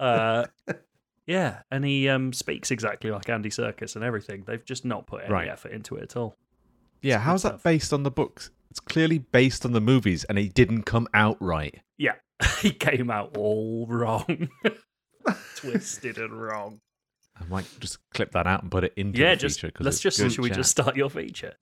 [0.00, 0.44] Uh,
[1.26, 4.44] yeah, and he um, speaks exactly like Andy Serkis and everything.
[4.46, 5.48] They've just not put any Right.
[5.48, 6.36] effort into it at all.
[7.02, 7.62] yeah, good how's that stuff.
[7.62, 8.50] based on the books?
[8.70, 11.80] It's clearly based on the movies and it didn't come out right.
[11.98, 12.14] Yeah,
[12.60, 14.48] he came out all wrong,
[15.56, 16.80] twisted and wrong.
[17.38, 19.74] I might just clip that out and put it into yeah, the just feature.
[19.80, 21.54] let's just should we just start your feature?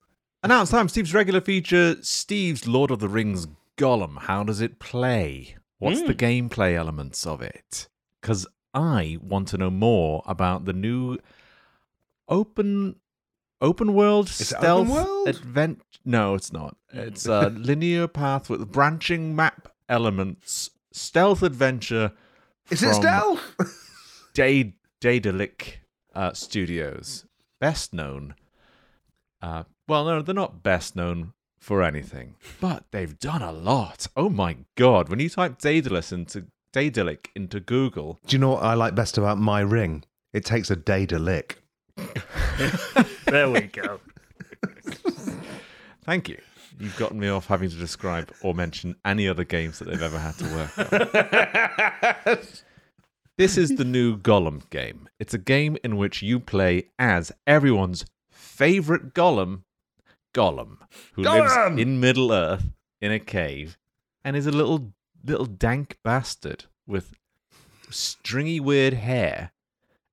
[0.44, 0.90] And now it's time.
[0.90, 3.46] Steve's regular feature, Steve's Lord of the Rings
[3.78, 4.18] Gollum.
[4.24, 5.56] How does it play?
[5.78, 6.50] What's the Mm.
[6.50, 7.88] gameplay elements of it?
[8.20, 11.16] Because I want to know more about the new
[12.28, 12.96] open
[13.62, 15.80] open world it stealth adventure.
[16.04, 16.76] No, it's not.
[16.92, 22.12] It's a linear path with branching map elements, stealth adventure.
[22.70, 23.40] Is it stealth?
[24.34, 25.78] Day Daedalic
[26.14, 27.24] uh, Studios,
[27.60, 28.34] best known.
[29.40, 34.06] Uh, well, no, they're not best known for anything, but they've done a lot.
[34.16, 35.08] Oh my god!
[35.08, 39.16] When you type Daedalus into Daedalic into Google, Do you know what I like best
[39.18, 40.04] about my ring?
[40.32, 41.62] It takes a day to lick.
[43.26, 44.00] There we go.
[46.04, 46.38] thank you.
[46.78, 50.18] You've gotten me off having to describe or mention any other games that they've ever
[50.18, 52.38] had to work on.
[53.36, 55.08] This is the new Gollum game.
[55.18, 59.62] It's a game in which you play as everyone's favorite Gollum,
[60.34, 60.78] Gollum,
[61.12, 61.70] who Gollum!
[61.70, 62.70] lives in Middle Earth
[63.00, 63.78] in a cave
[64.24, 64.92] and is a little
[65.24, 67.14] little dank bastard with
[67.90, 69.52] stringy weird hair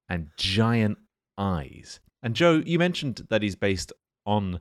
[0.07, 0.97] and giant
[1.37, 1.99] eyes.
[2.23, 3.91] And Joe, you mentioned that he's based
[4.25, 4.59] on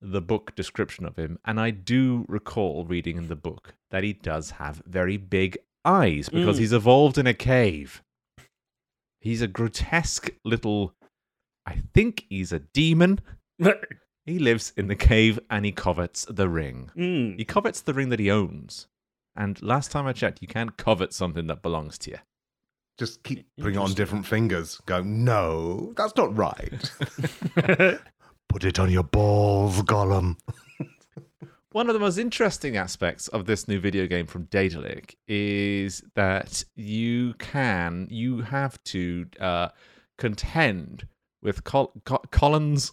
[0.00, 4.12] the book description of him, and I do recall reading in the book that he
[4.12, 6.60] does have very big eyes because Mm.
[6.60, 8.02] he's evolved in a cave.
[9.20, 10.94] He's a grotesque little.
[11.64, 13.20] I think he's a demon.
[14.24, 16.90] He lives in the cave and he covets the ring.
[16.96, 17.38] Mm.
[17.38, 18.86] He covets the ring that he owns.
[19.34, 22.18] And last time I checked, you can't covet something that belongs to you.
[22.98, 24.80] Just keep putting it on different fingers.
[24.86, 26.90] Go, no, that's not right.
[28.48, 30.36] Put it on your balls, Gollum.
[31.72, 36.62] One of the most interesting aspects of this new video game from Daedalic is that
[36.76, 39.68] you can, you have to uh,
[40.18, 41.08] contend
[41.42, 42.90] with Col- Col- Collins.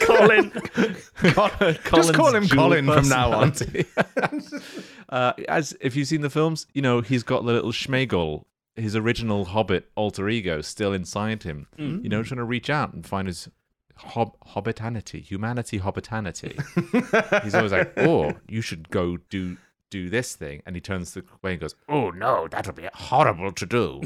[0.00, 0.50] Colin.
[0.50, 3.52] Colin's call him Colin from now on.
[5.08, 8.44] uh, as if you've seen the films, you know he's got the little Smeagol,
[8.76, 11.66] his original Hobbit alter ego, still inside him.
[11.76, 13.48] You know, trying to reach out and find his
[13.96, 16.56] hob- hobbitanity, humanity, hobbitanity.
[17.42, 19.56] he's always like, "Oh, you should go do."
[19.94, 23.52] Do this thing, and he turns the way and goes, "Oh no, that'll be horrible
[23.52, 24.00] to do."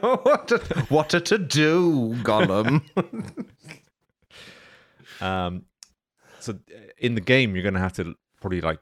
[0.00, 2.82] what, a, what a to do, Gollum.
[5.20, 5.64] Um,
[6.38, 8.78] so uh, in the game, you're gonna have to probably like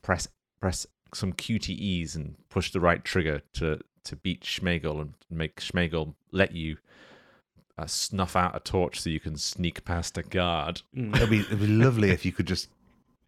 [0.00, 0.26] press
[0.60, 6.14] press some QTEs and push the right trigger to to beat Smeagol and make Smeagol
[6.32, 6.78] let you
[7.76, 10.80] uh, snuff out a torch so you can sneak past a guard.
[10.96, 12.70] it'd, be, it'd be lovely if you could just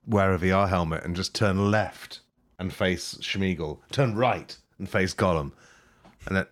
[0.06, 2.20] wear a VR helmet and just turn left
[2.58, 5.52] and face Smeagol, turn right and face Gollum.
[6.26, 6.46] And then,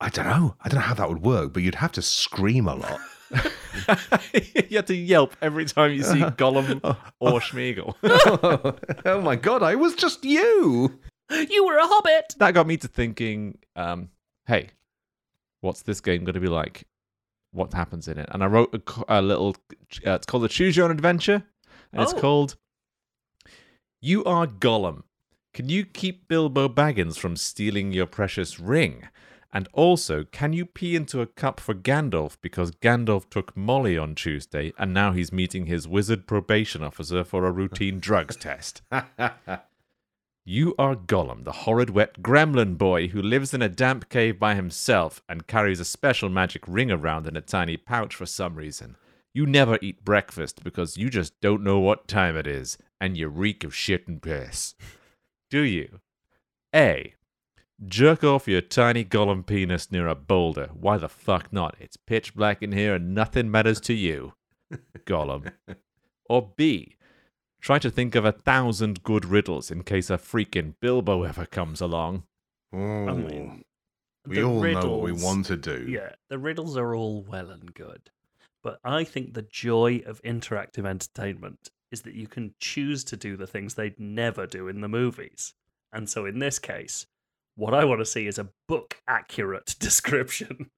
[0.00, 0.56] I don't know.
[0.60, 3.00] I don't know how that would work, but you'd have to scream a lot.
[4.34, 6.80] you have to yelp every time you see Gollum
[7.20, 7.94] or Smeagol.
[9.04, 10.98] oh my god, I was just you.
[11.30, 12.34] you were a hobbit.
[12.38, 14.08] that got me to thinking, um,
[14.46, 14.70] hey,
[15.60, 16.84] what's this game going to be like?
[17.52, 18.28] What happens in it?
[18.32, 19.56] And I wrote a, a little,
[20.06, 21.44] uh, it's called a Choose Your Own Adventure,
[21.92, 22.20] and it's Oh.
[22.20, 22.56] called
[24.00, 25.02] You Are Gollum.
[25.52, 29.08] Can you keep Bilbo Baggins from stealing your precious ring?
[29.52, 34.14] And also, can you pee into a cup for Gandalf because Gandalf took Molly on
[34.14, 38.82] Tuesday and now he's meeting his wizard probation officer for a routine drugs test?
[40.46, 44.54] You are Gollum, the horrid wet gremlin boy who lives in a damp cave by
[44.54, 48.96] himself and carries a special magic ring around in a tiny pouch for some reason.
[49.32, 53.28] You never eat breakfast because you just don't know what time it is and you
[53.28, 54.74] reek of shit and piss.
[55.50, 56.00] Do you?
[56.74, 57.14] A.
[57.84, 60.70] Jerk off your tiny Gollum penis near a boulder.
[60.74, 61.76] Why the fuck not?
[61.80, 64.34] It's pitch black in here and nothing matters to you.
[65.06, 65.52] Gollum.
[66.28, 66.96] Or B.
[67.60, 71.80] Try to think of a thousand good riddles in case a freaking Bilbo ever comes
[71.80, 72.24] along.
[72.72, 72.78] Oh.
[72.78, 73.64] I Oh, mean,
[74.26, 75.86] we the all know what we want to do.
[75.88, 78.10] Yeah, the riddles are all well and good.
[78.62, 83.36] But I think the joy of interactive entertainment is that you can choose to do
[83.36, 85.54] the things they'd never do in the movies.
[85.92, 87.06] And so in this case,
[87.56, 90.70] what I want to see is a book accurate description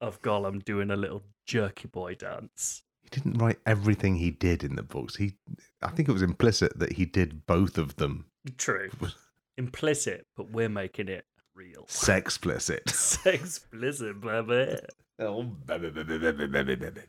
[0.00, 2.82] of Gollum doing a little jerky boy dance.
[3.02, 5.16] He didn't write everything he did in the books.
[5.16, 5.34] He,
[5.82, 8.26] I think it was implicit that he did both of them.
[8.56, 8.90] True.
[9.58, 11.84] Implicit, but we're making it real.
[11.86, 13.26] Sexplicit.
[13.26, 14.78] Explicit, baby.
[15.18, 17.00] oh, baby, baby, baby, baby, baby.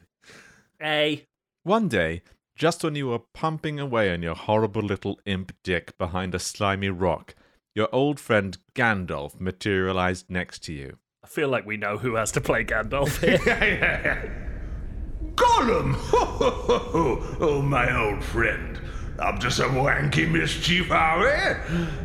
[0.80, 1.26] Hey.
[1.64, 2.22] One day,
[2.56, 6.90] just when you were pumping away on your horrible little imp dick behind a slimy
[6.90, 7.34] rock,
[7.74, 10.98] your old friend Gandalf materialized next to you.
[11.24, 13.38] I feel like we know who has to play Gandalf here.
[15.36, 15.96] Gollum!
[16.14, 18.80] oh, my old friend.
[19.20, 21.20] Up to some wanky mischief, are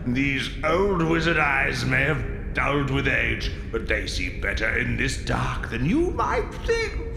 [0.07, 0.13] we?
[0.13, 5.17] These old wizard eyes may have dulled with age, but they see better in this
[5.25, 7.11] dark than you might think.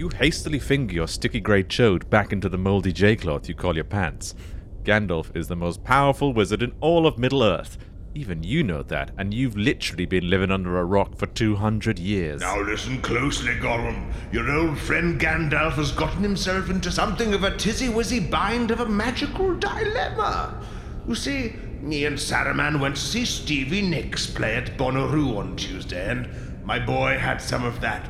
[0.00, 3.84] You hastily finger your sticky grey chode back into the mouldy J-cloth you call your
[3.84, 4.34] pants.
[4.82, 7.76] Gandalf is the most powerful wizard in all of Middle-earth.
[8.14, 12.40] Even you know that, and you've literally been living under a rock for 200 years.
[12.40, 14.10] Now listen closely, Gollum.
[14.32, 18.86] Your old friend Gandalf has gotten himself into something of a tizzy-wizzy bind of a
[18.86, 20.64] magical dilemma.
[21.06, 26.10] You see, me and Saruman went to see Stevie Nicks play at Bonnaroo on Tuesday,
[26.10, 26.26] and
[26.64, 28.08] my boy had some of that,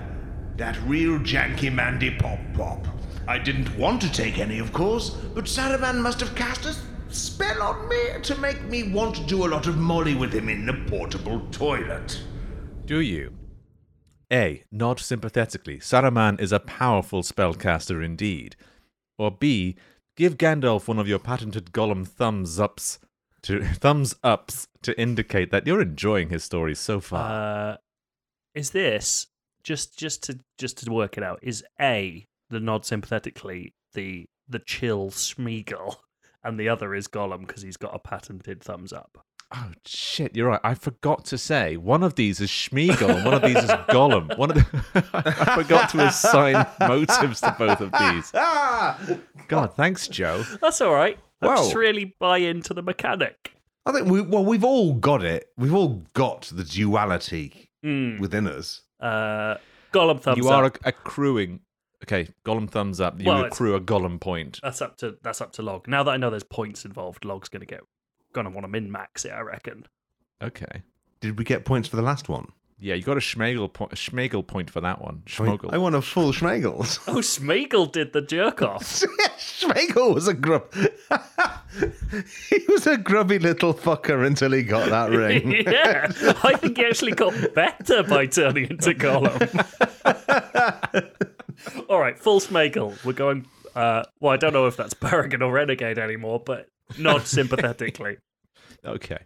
[0.60, 2.86] that real janky mandy pop pop.
[3.26, 6.76] I didn't want to take any, of course, but Saruman must have cast a
[7.08, 10.50] spell on me to make me want to do a lot of molly with him
[10.50, 12.22] in the portable toilet.
[12.84, 13.32] Do you?
[14.30, 14.62] A.
[14.70, 15.78] Nod sympathetically.
[15.78, 18.54] Saruman is a powerful spellcaster indeed.
[19.16, 19.76] Or B.
[20.14, 22.98] Give Gandalf one of your patented Gollum thumbs ups
[23.44, 27.72] to thumbs ups to indicate that you're enjoying his story so far.
[27.72, 27.76] Uh,
[28.54, 29.28] is this
[29.70, 31.38] just just to just to work it out?
[31.42, 35.96] Is A the nod sympathetically the the chill Schmeagol,
[36.44, 39.24] and the other is Gollum because he's got a patented thumbs up.
[39.54, 40.60] oh shit, you're right.
[40.64, 44.36] I forgot to say one of these is Schmeagol and one of these is Gollum.
[44.42, 48.30] One of the I forgot to assign motives to both of these.
[49.48, 50.44] God, thanks, Joe.
[50.60, 51.18] That's all right.
[51.42, 51.56] I Wow.
[51.56, 53.54] just really buy into the mechanic.
[53.86, 55.48] I think we well, we've all got it.
[55.56, 58.20] We've all got the duality Mm.
[58.20, 58.82] within us.
[59.00, 59.56] Uh,
[59.92, 61.60] Gollum thumbs you are acc- accruing.
[62.04, 63.18] Okay, Gollum thumbs up.
[63.20, 64.60] You Well, it's- accrue a Gollum point.
[64.62, 65.86] That's up to that's up to Log.
[65.88, 67.80] Now that I know there's points involved, Log's gonna get
[68.32, 69.30] gonna want to min max it.
[69.32, 69.86] I reckon.
[70.42, 70.82] Okay.
[71.20, 72.48] Did we get points for the last one?
[72.78, 75.22] Yeah, you got a Schmegel point, a Schmegel point for that one.
[75.38, 75.74] I, mean, Schmogel.
[75.74, 76.98] I want a full Schmegels.
[77.06, 78.82] Oh, Smeagol did the jerk off.
[79.38, 80.72] Schmegel was a grub.
[82.50, 85.52] he was a grubby little fucker until he got that ring.
[85.66, 86.06] yeah,
[86.42, 89.40] I think he actually got better by turning into Gollum.
[91.88, 93.04] All right, full Smeagol.
[93.04, 93.46] We're going.
[93.74, 98.16] Uh, well, I don't know if that's Paragon or Renegade anymore, but nod sympathetically.
[98.84, 99.18] Okay.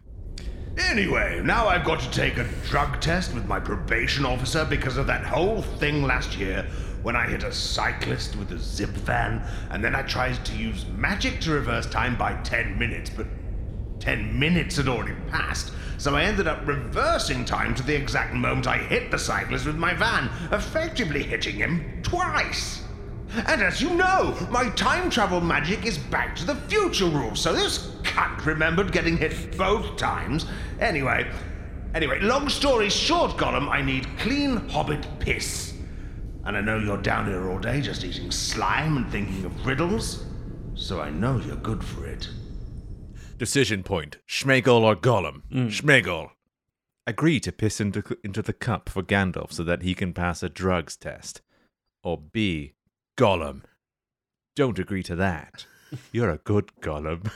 [0.77, 5.07] Anyway, now I've got to take a drug test with my probation officer because of
[5.07, 6.67] that whole thing last year
[7.05, 10.87] when I hit a cyclist with a zip van, and then I tried to use
[10.97, 13.27] magic to reverse time by 10 minutes, but
[13.99, 18.65] 10 minutes had already passed, so I ended up reversing time to the exact moment
[18.65, 22.81] I hit the cyclist with my van, effectively hitting him twice.
[23.45, 27.53] And as you know, my time travel magic is back to the future rule, so
[27.53, 30.47] this cunt remembered getting hit both times.
[30.79, 31.31] Anyway,
[31.93, 35.74] anyway, long story short, Gollum, I need clean hobbit piss.
[36.45, 40.25] And I know you're down here all day just eating slime and thinking of riddles,
[40.75, 42.29] so I know you're good for it.
[43.37, 45.41] Decision point: Schmegel or Gollum?
[45.51, 45.67] Hmm.
[45.67, 46.29] Schmegel.
[47.07, 50.49] Agree to piss into into the cup for Gandalf so that he can pass a
[50.49, 51.41] drugs test.
[52.03, 52.73] Or B.
[53.17, 53.61] Gollum.
[54.55, 55.65] Don't agree to that.
[56.11, 57.31] You're a good Gollum.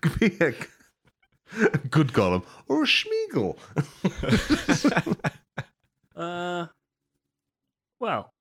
[0.00, 0.54] Could be a,
[1.72, 3.56] a good Gollum or a Schmeagol.
[6.16, 6.66] Uh,
[8.00, 8.32] well,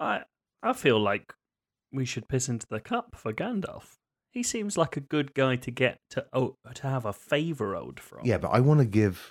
[0.00, 0.22] I
[0.62, 1.32] I feel like
[1.92, 3.96] we should piss into the cup for Gandalf.
[4.30, 8.00] He seems like a good guy to get to oh, to have a favor owed
[8.00, 8.20] from.
[8.24, 9.30] Yeah, but I want to give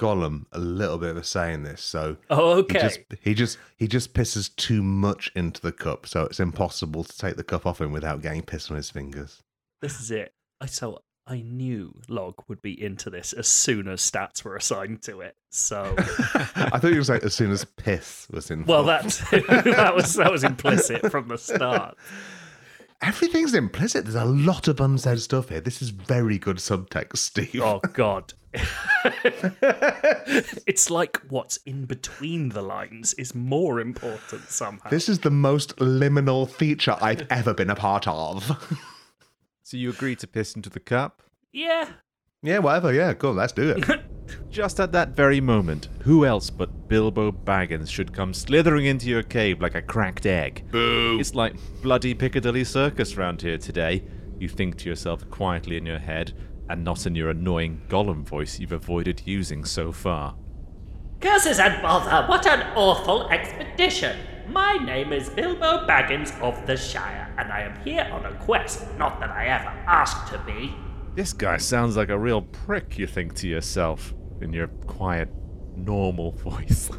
[0.00, 1.82] Gollum a little bit of a say in this.
[1.82, 2.80] So Oh, he okay.
[2.80, 7.18] just he just he just pisses too much into the cup, so it's impossible to
[7.18, 9.42] take the cup off him without getting piss on his fingers.
[9.82, 10.32] This is it.
[10.60, 15.02] I so I knew Log would be into this as soon as stats were assigned
[15.02, 15.36] to it.
[15.50, 18.64] So I thought you were saying as soon as piss was in.
[18.64, 19.04] well, that
[19.64, 21.96] that was that was implicit from the start.
[23.02, 24.04] everything's implicit.
[24.04, 25.60] There's a lot of unsaid stuff here.
[25.60, 27.60] This is very good subtext, Steve.
[27.62, 28.32] Oh God.
[30.66, 34.88] it's like what's in between the lines is more important somehow.
[34.88, 38.50] This is the most liminal feature I've ever been a part of.
[39.68, 41.22] So you agree to piss into the cup?
[41.52, 41.90] yeah.
[42.42, 42.90] yeah, whatever.
[42.90, 43.34] Yeah, cool.
[43.34, 44.00] Let's do it.
[44.50, 49.22] Just at that very moment, who else but Bilbo Baggins should come slithering into your
[49.22, 50.64] cave like a cracked egg?
[50.70, 51.18] Boo!
[51.20, 54.04] It's like bloody Piccadilly Circus round here today.
[54.38, 56.32] You think to yourself quietly in your head,
[56.70, 60.34] and not in your annoying Gollum voice you've avoided using so far.
[61.20, 64.16] Curses and bother, what an awful expedition!
[64.50, 68.86] My name is Bilbo Baggins of the Shire, and I am here on a quest,
[68.96, 70.74] not that I ever asked to be.
[71.14, 75.28] This guy sounds like a real prick, you think to yourself, in your quiet,
[75.76, 76.90] normal voice.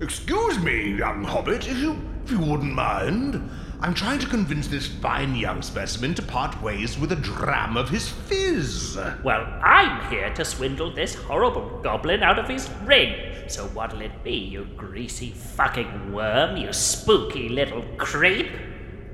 [0.00, 3.48] Excuse me, young hobbit, if you, if you wouldn't mind.
[3.82, 7.88] I'm trying to convince this fine young specimen to part ways with a dram of
[7.88, 8.96] his fizz.
[9.24, 13.16] Well, I'm here to swindle this horrible goblin out of his ring.
[13.48, 18.52] So what'll it be, you greasy fucking worm, you spooky little creep?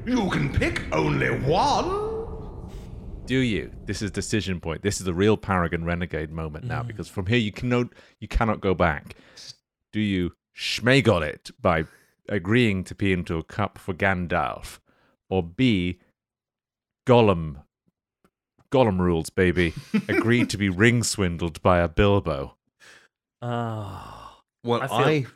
[0.04, 2.68] You can pick only one.
[3.24, 3.72] Do you?
[3.86, 4.82] This is decision point.
[4.82, 6.88] This is the real Paragon Renegade moment now, mm.
[6.88, 7.86] because from here you cannot
[8.20, 9.16] you cannot go back.
[9.94, 11.84] Do you schmegel it by
[12.28, 14.78] agreeing to pee into a cup for Gandalf,
[15.30, 15.98] or B,
[17.06, 17.62] Gollum,
[18.70, 19.72] Gollum rules, baby,
[20.08, 22.56] agree to be ring swindled by a Bilbo?
[23.40, 25.30] Ah, Well, I I, feel-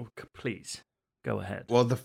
[0.00, 0.82] oh, please
[1.24, 1.66] go ahead.
[1.68, 1.98] well the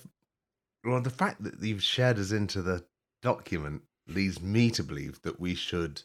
[0.84, 2.86] well the fact that you've shared us into the
[3.22, 6.02] document leads me to believe that we should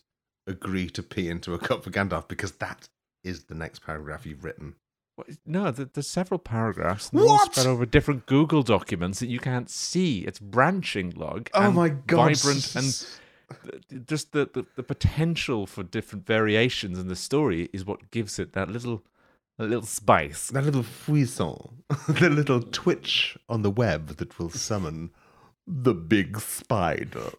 [0.46, 2.88] agree to pee into a cup for Gandalf because that
[3.22, 4.74] is the next paragraph you've written.
[5.16, 7.10] What is- No, there's several paragraphs.
[7.10, 7.52] And What?
[7.54, 10.20] spread over different Google documents that you can't see.
[10.20, 11.48] It's branching log.
[11.54, 12.36] Oh and my god!
[12.36, 18.10] Vibrant and just the, the, the potential for different variations in the story is what
[18.10, 19.02] gives it that little
[19.58, 20.48] a little spice.
[20.48, 25.10] that little frisson, the little twitch on the web that will summon
[25.66, 27.30] the big spider.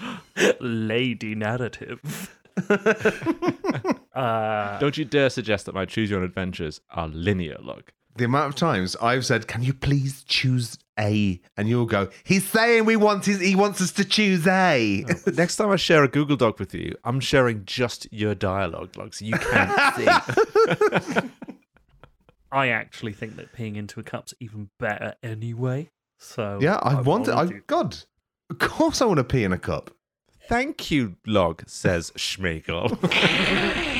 [0.60, 2.36] Lady narrative.
[4.14, 7.84] uh, Don't you dare suggest that my choose your own adventures are linear log.
[8.14, 12.46] The amount of times I've said, "Can you please choose A?" and you'll go, "He's
[12.46, 16.08] saying we want his, he wants us to choose A." Next time I share a
[16.08, 21.22] Google Doc with you, I'm sharing just your dialogue log so you can't see.
[22.52, 25.88] I actually think that peeing into a cup's even better anyway.
[26.18, 27.34] So yeah, I, want it.
[27.34, 27.96] I do- God,
[28.50, 29.90] of course I want to pee in a cup.
[30.48, 32.98] Thank you, log, says Schmegel.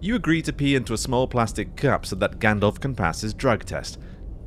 [0.00, 3.34] you agree to pee into a small plastic cup so that Gandalf can pass his
[3.34, 3.98] drug test.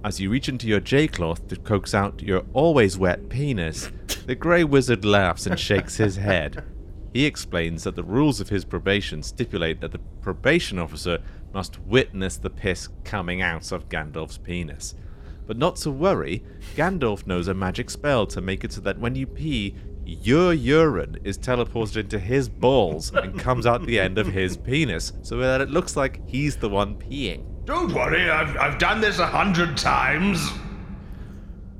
[0.03, 3.89] As you reach into your J cloth to coax out your always wet penis,
[4.25, 6.63] the Grey Wizard laughs and shakes his head.
[7.13, 11.19] He explains that the rules of his probation stipulate that the probation officer
[11.53, 14.95] must witness the piss coming out of Gandalf's penis.
[15.45, 16.43] But not to worry,
[16.75, 19.75] Gandalf knows a magic spell to make it so that when you pee,
[20.05, 25.13] your urine is teleported into his balls and comes out the end of his penis,
[25.21, 27.45] so that it looks like he's the one peeing.
[27.65, 30.51] Don't worry, I've, I've done this a hundred times.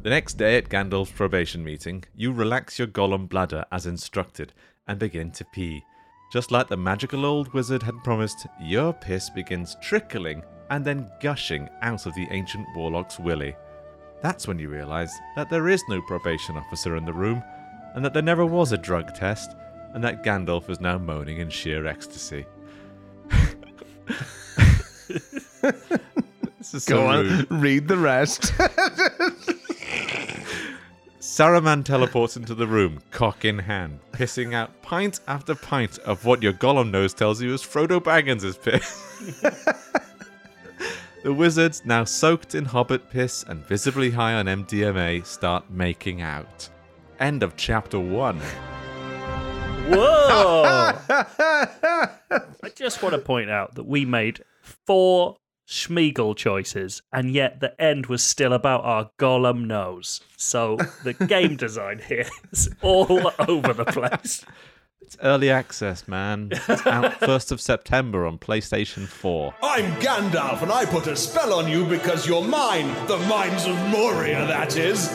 [0.03, 4.53] The next day at Gandalf's probation meeting, you relax your Gollum bladder as instructed
[4.87, 5.83] and begin to pee.
[6.31, 11.69] Just like the magical old wizard had promised, your piss begins trickling and then gushing
[11.81, 13.55] out of the ancient warlock's willy.
[14.21, 17.43] That's when you realize that there is no probation officer in the room,
[17.93, 19.55] and that there never was a drug test,
[19.93, 22.45] and that Gandalf is now moaning in sheer ecstasy.
[26.57, 27.51] this is so Go rude.
[27.51, 28.53] on, read the rest.
[31.19, 36.43] Saruman teleports into the room, cock in hand, pissing out pint after pint of what
[36.43, 39.01] your Gollum nose tells you is Frodo Baggins' piss.
[41.23, 46.69] the wizards, now soaked in hobbit piss and visibly high on MDMA, start making out.
[47.23, 48.37] End of chapter one.
[49.87, 50.91] Whoa!
[51.09, 52.09] I
[52.75, 58.07] just want to point out that we made four Schmiegel choices, and yet the end
[58.07, 60.19] was still about our Gollum nose.
[60.35, 64.43] So the game design here is all over the place.
[64.99, 66.49] It's early access, man.
[66.51, 69.55] It's out 1st of September on PlayStation 4.
[69.63, 72.93] I'm Gandalf, and I put a spell on you because you're mine.
[73.07, 75.07] The mines of Moria, that is.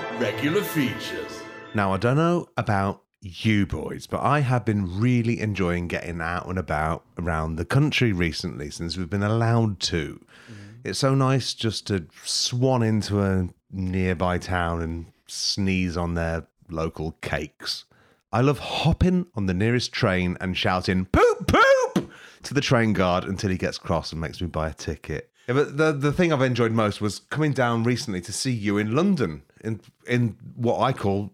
[0.18, 1.42] Regular features.
[1.74, 6.46] Now, I don't know about you boys, but I have been really enjoying getting out
[6.46, 10.24] and about around the country recently since we've been allowed to.
[10.50, 10.88] Mm-hmm.
[10.88, 17.12] It's so nice just to swan into a nearby town and sneeze on their local
[17.20, 17.84] cakes.
[18.32, 22.12] I love hopping on the nearest train and shouting, poop, poop,
[22.44, 25.30] to the train guard until he gets cross and makes me buy a ticket.
[25.48, 28.78] Yeah, but the, the thing I've enjoyed most was coming down recently to see you
[28.78, 31.32] in London in in what I call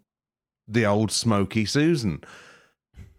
[0.66, 2.22] the old Smoky Susan.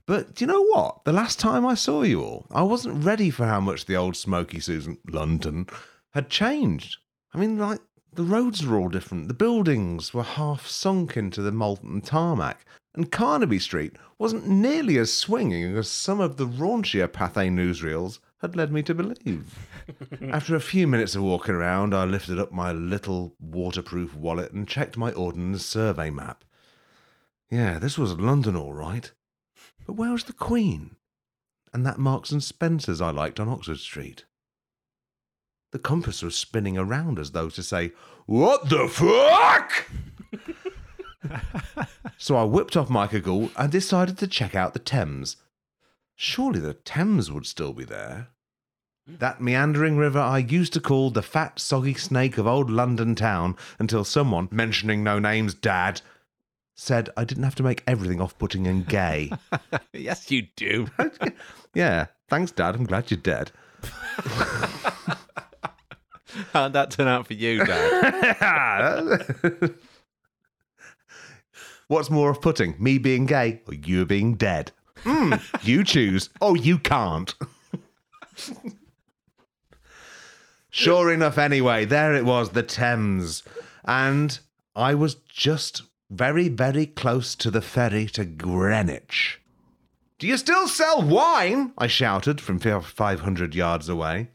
[0.08, 1.04] But do you know what?
[1.06, 4.16] The last time I saw you all, I wasn't ready for how much the old
[4.16, 5.68] Smoky Susan, London,
[6.14, 6.98] had changed.
[7.34, 7.80] I mean, like,
[8.14, 9.28] the roads were all different.
[9.28, 12.66] The buildings were half sunk into the molten tarmac.
[12.94, 18.56] And Carnaby Street wasn't nearly as swinging as some of the raunchier Pathé newsreels had
[18.56, 19.68] led me to believe.
[20.32, 24.68] After a few minutes of walking around, I lifted up my little waterproof wallet and
[24.68, 26.44] checked my ordnance survey map.
[27.50, 29.12] Yeah, this was London all right.
[29.86, 30.96] But where was the Queen?
[31.74, 34.26] And that Marks and Spencer's I liked on Oxford Street?
[35.72, 37.92] The compass was spinning around as though to say,
[38.26, 39.88] What the fuck?
[42.18, 45.38] so I whipped off my cagoule and decided to check out the Thames.
[46.24, 48.28] Surely the Thames would still be there.
[49.08, 49.16] Hmm.
[49.16, 53.58] That meandering river I used to call the fat, soggy snake of old London town
[53.80, 56.02] until someone, mentioning no names, Dad,
[56.76, 59.32] said I didn't have to make everything off putting and gay.
[59.94, 60.86] yes, you do.
[61.74, 62.76] yeah, thanks, Dad.
[62.76, 63.50] I'm glad you're dead.
[66.54, 69.34] How'd that turn out for you, Dad?
[71.88, 74.72] What's more off putting, me being gay or you being dead?
[75.04, 75.34] Hmm,
[75.64, 76.30] you choose.
[76.42, 77.34] Oh, you can't.
[80.70, 83.44] sure enough, anyway, there it was, the Thames.
[83.86, 84.40] And
[84.76, 89.42] I was just very, very close to the ferry to Greenwich.
[90.20, 91.74] Do you still sell wine?
[91.78, 94.30] I shouted from 500 yards away.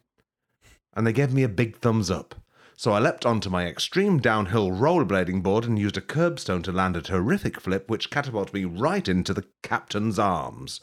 [0.94, 2.34] And they gave me a big thumbs up.
[2.78, 6.94] So I leapt onto my extreme downhill rollerblading board and used a curbstone to land
[6.94, 10.80] a terrific flip which catapulted me right into the captain's arms.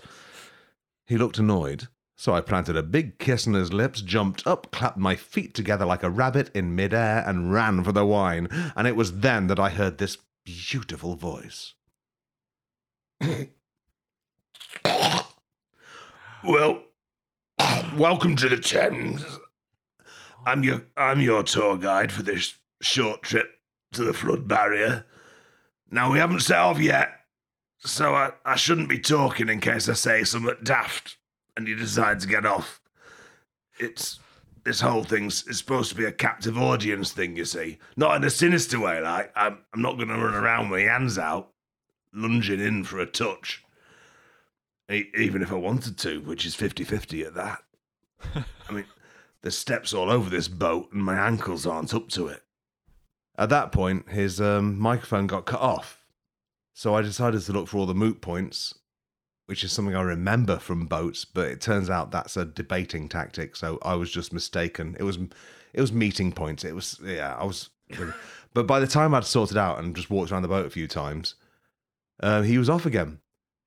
[1.06, 1.88] He looked annoyed,
[2.18, 5.86] so I planted a big kiss on his lips, jumped up, clapped my feet together
[5.86, 8.48] like a rabbit in midair, and ran for the wine.
[8.76, 11.76] And it was then that I heard this beautiful voice.
[16.46, 16.84] Well,
[17.96, 19.24] welcome to the Thames.
[20.46, 23.48] I'm your I'm your tour guide for this short trip
[23.94, 25.06] to the flood barrier.
[25.90, 27.12] Now we haven't set off yet,
[27.80, 31.18] so I, I shouldn't be talking in case I say something daft
[31.56, 32.82] and you decide to get off.
[33.80, 34.20] It's
[34.64, 37.78] this whole thing's is supposed to be a captive audience thing, you see.
[37.96, 41.18] Not in a sinister way, like I'm I'm not gonna run around with my hands
[41.18, 41.52] out,
[42.14, 43.64] lunging in for a touch.
[44.92, 47.60] E- even if I wanted to, which is 50-50 at that.
[48.70, 48.86] I mean,
[49.44, 52.42] there's steps all over this boat, and my ankles aren't up to it.
[53.38, 56.06] At that point, his um, microphone got cut off.
[56.74, 58.74] So I decided to look for all the moot points,
[59.48, 63.56] which is something I remember from boats, but it turns out that's a debating tactic.
[63.56, 64.96] So I was just mistaken.
[64.98, 65.18] It was,
[65.74, 66.64] it was meeting points.
[66.64, 67.70] It was, yeah, I was.
[68.54, 70.88] but by the time I'd sorted out and just walked around the boat a few
[70.88, 71.36] times,
[72.22, 73.20] uh, he was off again.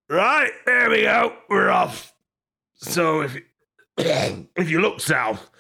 [0.09, 1.35] Right, there we go.
[1.51, 2.15] We're off.
[2.75, 3.37] So if
[3.99, 5.51] if you look south,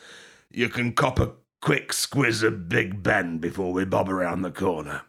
[0.56, 5.02] you can cop a quick squiz of Big Ben before we bob around the corner.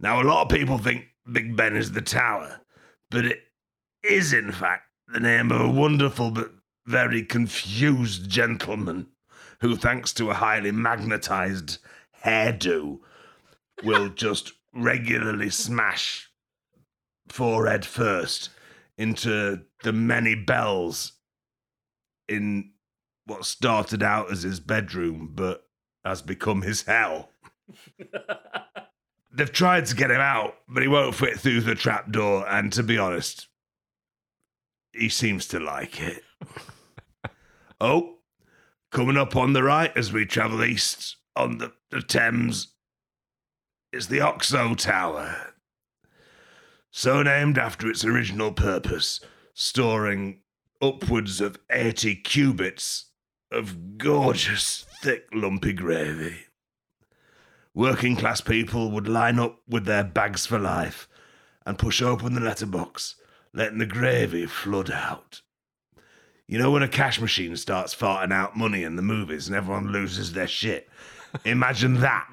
[0.00, 2.60] Now, a lot of people think Big Ben is the tower,
[3.08, 3.38] but it
[4.02, 6.50] is, in fact, the name of a wonderful but
[6.86, 9.06] very confused gentleman
[9.60, 11.78] who, thanks to a highly magnetized
[12.24, 12.98] hairdo,
[13.84, 16.32] will just regularly smash
[17.28, 18.50] forehead first
[18.96, 21.12] into the many bells
[22.28, 22.72] in
[23.28, 25.64] what started out as his bedroom but
[26.04, 27.30] has become his hell.
[29.30, 32.82] They've tried to get him out, but he won't fit through the trapdoor, and to
[32.82, 33.46] be honest,
[34.92, 36.22] he seems to like it.
[37.80, 38.16] oh,
[38.90, 42.72] coming up on the right as we travel east on the, the Thames
[43.92, 45.54] is the Oxo Tower.
[46.90, 49.20] So named after its original purpose,
[49.52, 50.40] storing
[50.80, 53.07] upwards of 80 cubits
[53.50, 56.36] of gorgeous, thick, lumpy gravy.
[57.74, 61.08] Working class people would line up with their bags for life
[61.64, 63.16] and push open the letterbox,
[63.52, 65.42] letting the gravy flood out.
[66.46, 69.92] You know when a cash machine starts farting out money in the movies and everyone
[69.92, 70.88] loses their shit?
[71.44, 72.26] Imagine that,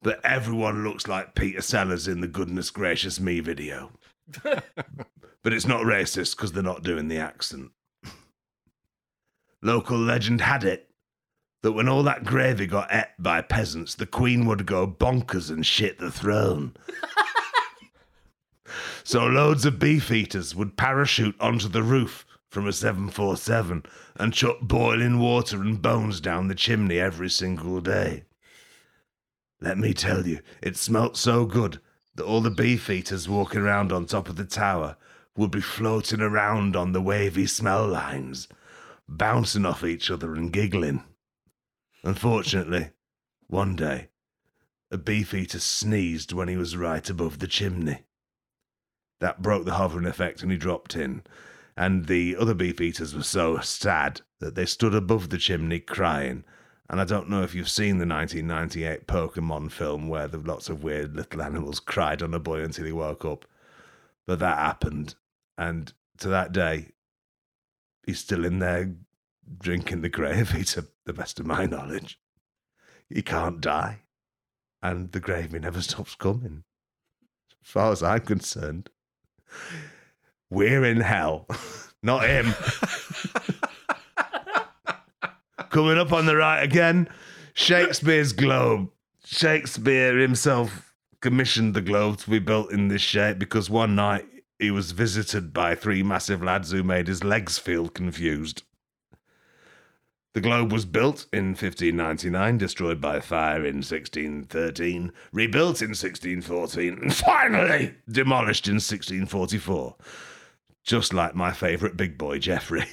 [0.00, 3.90] but everyone looks like Peter Sellers in the Goodness Gracious Me video.
[4.42, 7.72] but it's not racist because they're not doing the accent.
[9.62, 10.88] Local legend had it
[11.62, 15.66] that when all that gravy got ate by peasants, the queen would go bonkers and
[15.66, 16.76] shit the throne.
[19.04, 23.84] so loads of beef eaters would parachute onto the roof from a 747
[24.16, 28.24] and chuck boiling water and bones down the chimney every single day.
[29.60, 31.80] Let me tell you, it smelt so good
[32.14, 34.96] that all the beef eaters walking around on top of the tower
[35.36, 38.48] would be floating around on the wavy smell lines,
[39.08, 41.02] bouncing off each other and giggling.
[42.04, 42.90] Unfortunately,
[43.46, 44.08] one day,
[44.90, 48.04] a beef eater sneezed when he was right above the chimney.
[49.20, 51.22] That broke the hovering effect and he dropped in,
[51.76, 56.44] and the other beef eaters were so sad that they stood above the chimney crying.
[56.90, 60.82] And I don't know if you've seen the 1998 Pokemon film where the lots of
[60.82, 63.44] weird little animals cried on a boy until he woke up.
[64.26, 65.14] But that happened.
[65.58, 66.92] And to that day,
[68.08, 68.94] he's still in there
[69.58, 72.18] drinking the gravy, to the best of my knowledge.
[73.08, 74.00] he can't die.
[74.82, 76.64] And the gravy never stops coming.
[77.62, 78.88] As far as I'm concerned,
[80.48, 81.46] we're in hell,
[82.02, 82.54] not him.
[85.68, 87.10] Coming up on the right again,
[87.52, 88.88] Shakespeare's Globe.
[89.22, 94.24] Shakespeare himself commissioned the globe to be built in this shape because one night
[94.58, 98.62] he was visited by three massive lads who made his legs feel confused.
[100.34, 107.14] The globe was built in 1599, destroyed by fire in 1613, rebuilt in 1614, and
[107.14, 109.96] finally demolished in 1644.
[110.84, 112.84] Just like my favourite big boy, Geoffrey.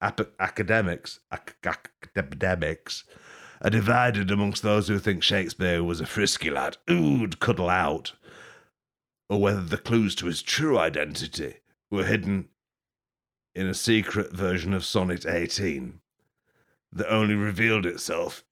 [0.00, 1.78] Ap- academics, ac-
[2.16, 3.04] academics
[3.62, 8.12] are divided amongst those who think Shakespeare was a frisky lad who'd cuddle out,
[9.28, 11.56] or whether the clues to his true identity
[11.90, 12.48] were hidden
[13.54, 16.00] in a secret version of Sonnet 18
[16.92, 18.44] that only revealed itself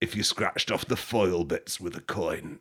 [0.00, 2.60] if you scratched off the foil bits with a coin.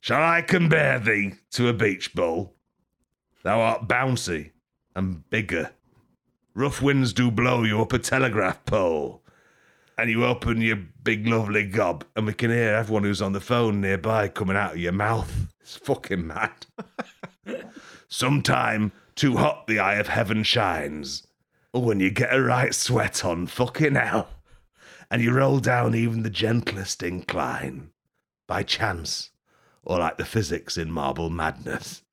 [0.00, 2.54] Shall I compare thee to a beach ball?
[3.42, 4.50] Thou art bouncy
[4.94, 5.70] and bigger.
[6.54, 9.22] Rough winds do blow you up a telegraph pole.
[9.98, 13.40] And you open your big lovely gob, and we can hear everyone who's on the
[13.40, 15.48] phone nearby coming out of your mouth.
[15.60, 16.66] It's fucking mad.
[18.08, 21.26] Sometime too hot the eye of heaven shines.
[21.74, 24.28] Oh, or when you get a right sweat on, fucking hell.
[25.10, 27.90] And you roll down even the gentlest incline.
[28.46, 29.30] By chance,
[29.82, 32.02] or like the physics in Marble Madness.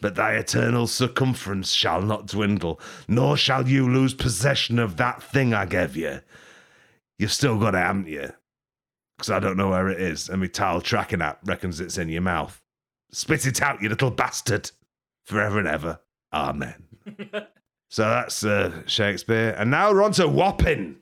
[0.00, 5.52] But thy eternal circumference shall not dwindle, nor shall you lose possession of that thing
[5.52, 6.20] I gave you.
[7.20, 8.30] You've still got it, haven't you?
[9.18, 12.08] Because I don't know where it is, and my tile tracking app reckons it's in
[12.08, 12.62] your mouth.
[13.12, 14.70] Spit it out, you little bastard.
[15.26, 16.00] Forever and ever.
[16.32, 16.82] Amen.
[17.90, 19.54] so that's uh, Shakespeare.
[19.58, 20.96] And now we're on to Wapping.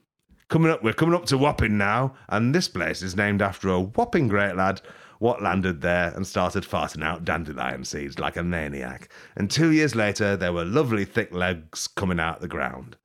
[0.49, 3.79] Coming up, we're coming up to Wapping now, and this place is named after a
[3.81, 4.81] whopping great lad
[5.21, 9.09] what landed there and started farting out dandelion seeds like a maniac.
[9.37, 12.97] And two years later, there were lovely thick legs coming out of the ground.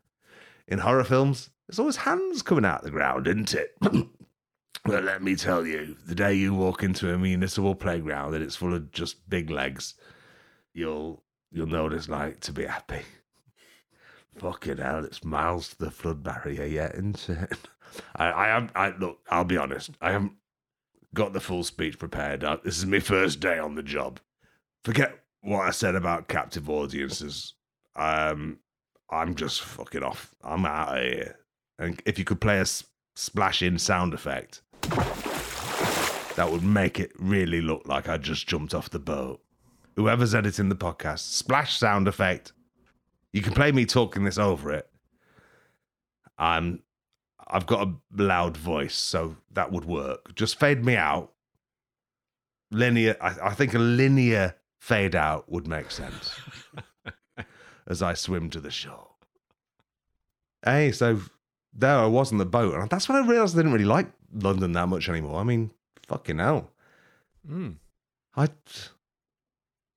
[0.68, 3.76] In horror films, there's always hands coming out of the ground, isn't it?
[4.86, 8.56] well, let me tell you, the day you walk into a municipal playground and it's
[8.56, 9.96] full of just big legs,
[10.74, 13.02] you'll you'll know what it's like to be happy.
[14.38, 17.58] Fucking hell, it's miles to the flood barrier yet, isn't it?
[18.16, 18.70] I, I am.
[18.76, 19.20] I look.
[19.30, 19.92] I'll be honest.
[20.02, 20.34] I haven't
[21.14, 22.44] got the full speech prepared.
[22.44, 24.20] Uh, This is my first day on the job.
[24.84, 27.54] Forget what I said about captive audiences.
[27.96, 28.58] Um,
[29.12, 30.34] I'm just fucking off.
[30.44, 31.36] I'm out of here.
[31.80, 32.66] And if you could play a
[33.16, 34.62] splash in sound effect,
[36.36, 39.42] that would make it really look like I just jumped off the boat.
[39.96, 42.54] Whoever's editing the podcast, splash sound effect.
[43.32, 44.90] You can play me talking this over it.
[46.38, 46.82] I'm
[47.48, 50.34] I've got a loud voice, so that would work.
[50.36, 51.34] Just fade me out.
[52.72, 56.32] Linear I, I think a linear fade out would make sense.
[57.88, 59.10] as I swim to the shore.
[60.64, 61.20] Hey, so
[61.74, 64.08] there I was on the boat, and that's when I realised I didn't really like
[64.34, 65.40] London that much anymore.
[65.40, 65.72] I mean,
[66.08, 66.72] fucking hell.
[67.50, 67.78] Mm.
[68.36, 68.48] I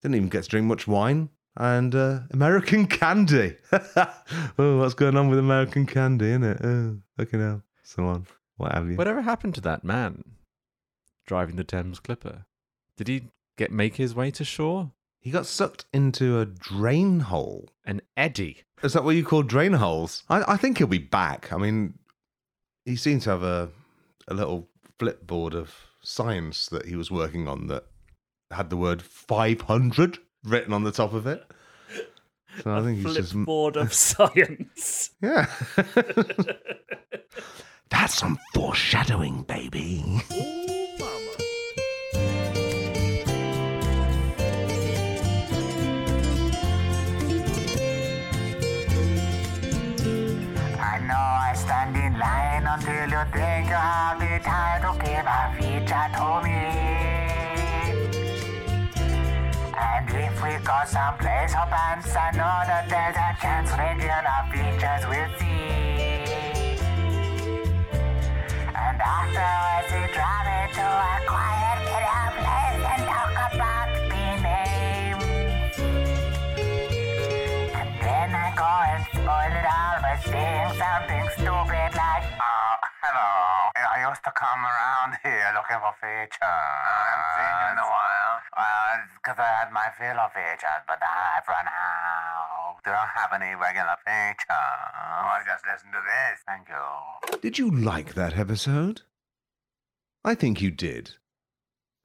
[0.03, 3.57] didn't even get to drink much wine and uh, American candy.
[3.73, 6.65] oh, what's going on with American candy, innit?
[6.65, 7.63] Oh, fucking hell.
[7.83, 8.27] So on.
[8.57, 8.97] What have you?
[8.97, 10.25] Whatever happened to that man
[11.27, 12.47] driving the Thames Clipper?
[12.97, 14.93] Did he get make his way to shore?
[15.21, 17.71] He got sucked into a drain hole.
[17.85, 18.63] An eddy.
[18.83, 20.23] Is that what you call drain holes?
[20.29, 21.53] I, I think he'll be back.
[21.53, 21.95] I mean,
[22.85, 23.71] he seems to have a,
[24.29, 27.87] a little flipboard of science that he was working on that
[28.51, 31.45] had the word 500 written on the top of it.
[32.63, 33.35] So I think he's just.
[33.35, 35.11] Flipboard of science.
[35.21, 35.47] Yeah.
[37.91, 40.05] That's some foreshadowing, baby.
[52.77, 56.51] Line until you think you have the time to give a feature to me.
[59.79, 62.03] And if we go someplace up and
[62.67, 65.57] that there's a chance regular features will see.
[68.75, 75.21] And afterwards we drive to a quiet little place and talk about the name.
[77.75, 82.36] And then I go and spoil it all by saying something stupid like.
[83.97, 86.37] I used to come around here looking for features.
[86.45, 88.37] I haven't seen you in a while.
[88.53, 92.77] Well, it's because I had my fill of features, but I've run out.
[92.85, 94.53] don't have any regular features?
[94.53, 96.45] Oh, just listen to this.
[96.45, 97.41] Thank you.
[97.41, 99.01] Did you like that episode?
[100.23, 101.13] I think you did.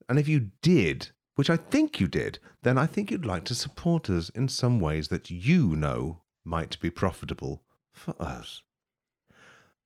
[0.07, 3.55] And if you did, which I think you did, then I think you'd like to
[3.55, 8.61] support us in some ways that you know might be profitable for us.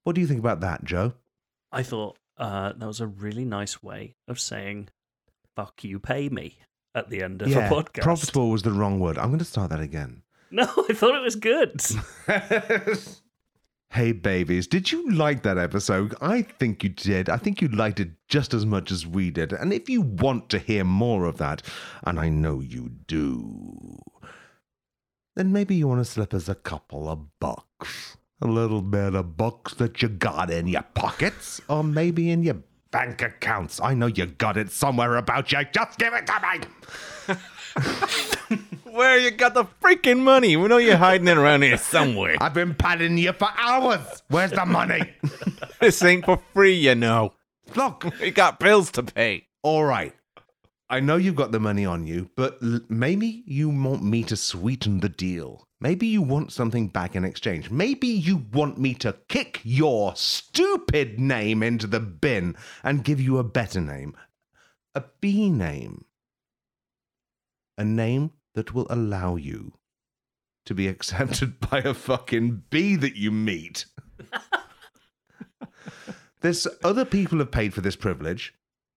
[0.03, 1.15] What do you think about that, Joe?
[1.71, 4.89] I thought uh, that was a really nice way of saying
[5.55, 6.59] "fuck you, pay me"
[6.93, 8.01] at the end of a podcast.
[8.01, 9.17] profitable was the wrong word.
[9.17, 10.21] I'm going to start that again.
[10.51, 11.81] No, I thought it was good.
[13.91, 16.15] Hey, babies, did you like that episode?
[16.19, 17.29] I think you did.
[17.29, 19.53] I think you liked it just as much as we did.
[19.53, 21.61] And if you want to hear more of that,
[22.03, 23.97] and I know you do,
[25.35, 28.17] then maybe you want to slip us a couple of bucks.
[28.41, 32.57] A little bit of bucks that you got in your pockets, or maybe in your
[32.91, 33.79] bank accounts.
[33.81, 35.59] I know you got it somewhere about you.
[35.71, 36.57] Just give it to
[37.27, 37.35] me.
[38.91, 40.55] Where you got the freaking money?
[40.57, 42.35] We know you're hiding it around here somewhere.
[42.39, 44.23] I've been patting you for hours.
[44.29, 45.13] Where's the money?
[45.81, 47.33] this ain't for free, you know.
[47.75, 49.47] Look, We got bills to pay.
[49.63, 50.13] All right.
[50.89, 54.35] I know you've got the money on you, but l- maybe you want me to
[54.35, 55.67] sweeten the deal.
[55.81, 57.69] Maybe you want something back in exchange.
[57.69, 63.37] Maybe you want me to kick your stupid name into the bin and give you
[63.37, 64.15] a better name.
[64.93, 66.05] A B name.
[67.77, 69.73] A name that will allow you
[70.65, 73.85] to be accepted by a fucking bee that you meet.
[76.41, 78.53] There's other people have paid for this privilege,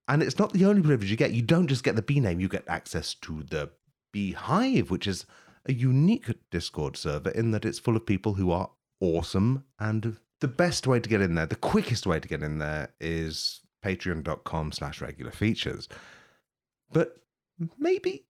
[0.08, 1.32] and it's not the only privilege you get.
[1.32, 3.70] You don't just get the bee name, you get access to the
[4.12, 5.26] beehive, which is
[5.66, 9.64] a unique Discord server in that it's full of people who are awesome.
[9.78, 12.94] And the best way to get in there, the quickest way to get in there
[13.00, 15.88] is patreon.com slash regular features.
[16.90, 17.18] But
[17.78, 18.24] maybe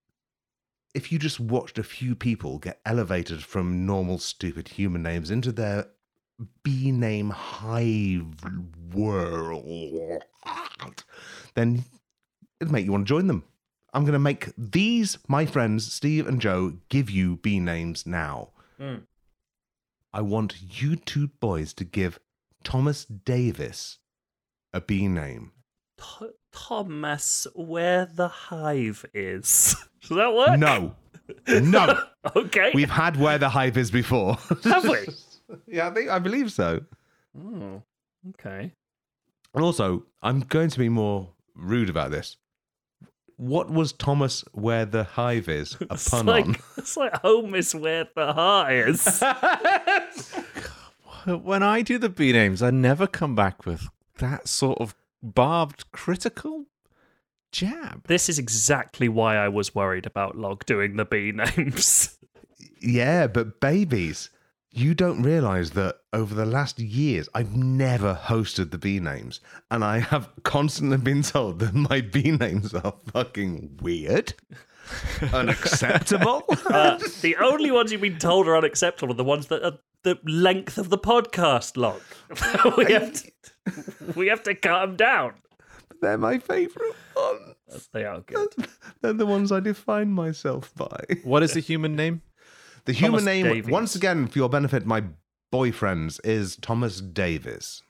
[0.95, 5.53] if you just watched a few people get elevated from normal stupid human names into
[5.53, 5.87] their
[6.63, 8.35] bee name hive
[8.93, 10.25] world,
[11.55, 11.85] then
[12.61, 13.45] it'd make you want to join them.
[13.95, 18.51] I'm going to make these, my friends, Steve and Joe, give you bee names now.
[18.79, 19.03] Mm.
[20.13, 22.19] I want you two boys to give
[22.65, 23.99] Thomas Davis
[24.73, 25.53] a bee name.
[25.97, 29.75] Th- Thomas, where the hive is.
[30.03, 30.59] Does that work?
[30.59, 30.95] No.
[31.47, 32.03] No.
[32.37, 32.73] okay.
[32.75, 34.37] We've had where the hive is before.
[34.65, 34.99] Have we?
[35.67, 36.81] yeah, I think I believe so.
[37.39, 37.83] Oh,
[38.31, 38.73] okay.
[39.55, 42.37] And also, I'm going to be more rude about this.
[43.37, 46.57] What was Thomas where the hive is a It's pun like, on?
[46.77, 49.23] It's like home is where the heart is.
[51.25, 53.89] When I do the B names, I never come back with
[54.19, 56.67] that sort of barbed critical
[57.53, 58.07] jab.
[58.07, 62.19] this is exactly why I was worried about Log doing the B names.
[62.81, 64.31] Yeah, but babies,
[64.71, 69.41] you don't realize that over the last years, I've never hosted the B names.
[69.71, 74.35] And I have constantly been told that my B names are fucking weird,
[75.33, 76.45] unacceptable.
[76.67, 80.19] Uh, the only ones you've been told are unacceptable are the ones that are the
[80.25, 82.01] length of the podcast log.
[82.77, 83.33] we have to,
[84.15, 85.35] we have to cut them down.
[86.01, 87.89] They're my favorite ones.
[87.93, 88.49] They are good.
[89.01, 91.05] They're the ones I define myself by.
[91.25, 92.23] What is the human name?
[92.89, 93.71] The human Thomas name, Davies.
[93.71, 95.05] once again, for your benefit, my
[95.53, 97.83] boyfriends, is Thomas Davis.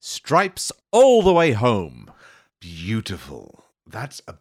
[0.00, 2.10] Stripes all the way home.
[2.58, 3.64] Beautiful.
[3.86, 4.36] That's a.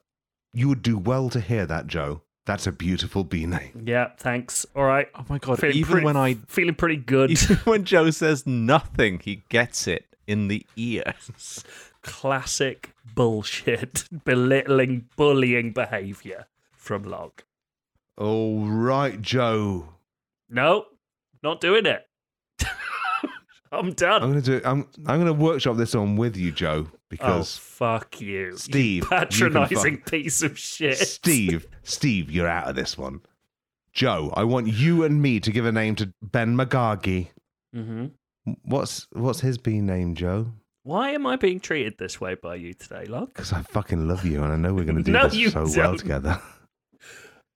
[0.54, 2.22] You would do well to hear that, Joe.
[2.46, 3.84] That's a beautiful bee name.
[3.86, 4.66] Yeah, thanks.
[4.74, 5.10] All right.
[5.16, 5.60] Oh my god!
[5.60, 7.32] Feeling even pretty- when I, feeling pretty good.
[7.32, 11.66] even when Joe says nothing, he gets it in the ears.
[12.04, 17.42] Classic bullshit, belittling, bullying behavior from Log.
[18.18, 19.95] All right, Joe.
[20.50, 20.86] No,
[21.44, 22.06] not doing it.
[23.72, 24.24] I'm done.
[24.24, 24.62] I'm gonna do.
[24.64, 24.88] I'm.
[25.06, 28.56] I'm gonna workshop this on with you, Joe, oh, because fuck you.
[28.58, 30.98] Steve, You patronizing fuck- piece of shit.
[30.98, 33.22] Steve, Steve, you're out of this one.
[33.92, 37.30] Joe, I want you and me to give a name to Ben McGargy.
[37.74, 38.08] hmm
[38.64, 40.48] What's what's his bee name, Joe?
[40.84, 43.30] Why am I being treated this way by you today, Log?
[43.30, 45.90] Because I fucking love you, and I know we're gonna do No, this so well
[45.92, 45.98] don't.
[45.98, 46.40] together.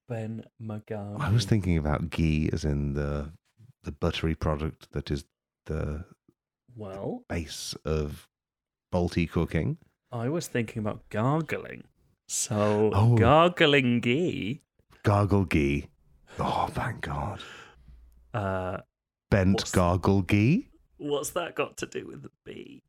[0.10, 1.22] Ben McGarvey.
[1.22, 3.32] I was thinking about ghee as in the
[3.84, 5.24] the buttery product that is
[5.68, 6.04] the
[6.76, 8.28] Well, base of
[8.94, 9.78] Balti cooking.
[10.12, 11.84] I was thinking about gargling.
[12.28, 13.16] So, Oh.
[13.18, 14.62] gargling ghee.
[15.04, 15.88] Gargle ghee.
[16.40, 17.42] Oh, thank God.
[18.34, 18.78] Uh,
[19.32, 20.70] Bent gargle ghee.
[20.98, 22.84] what's that got to do with the bee?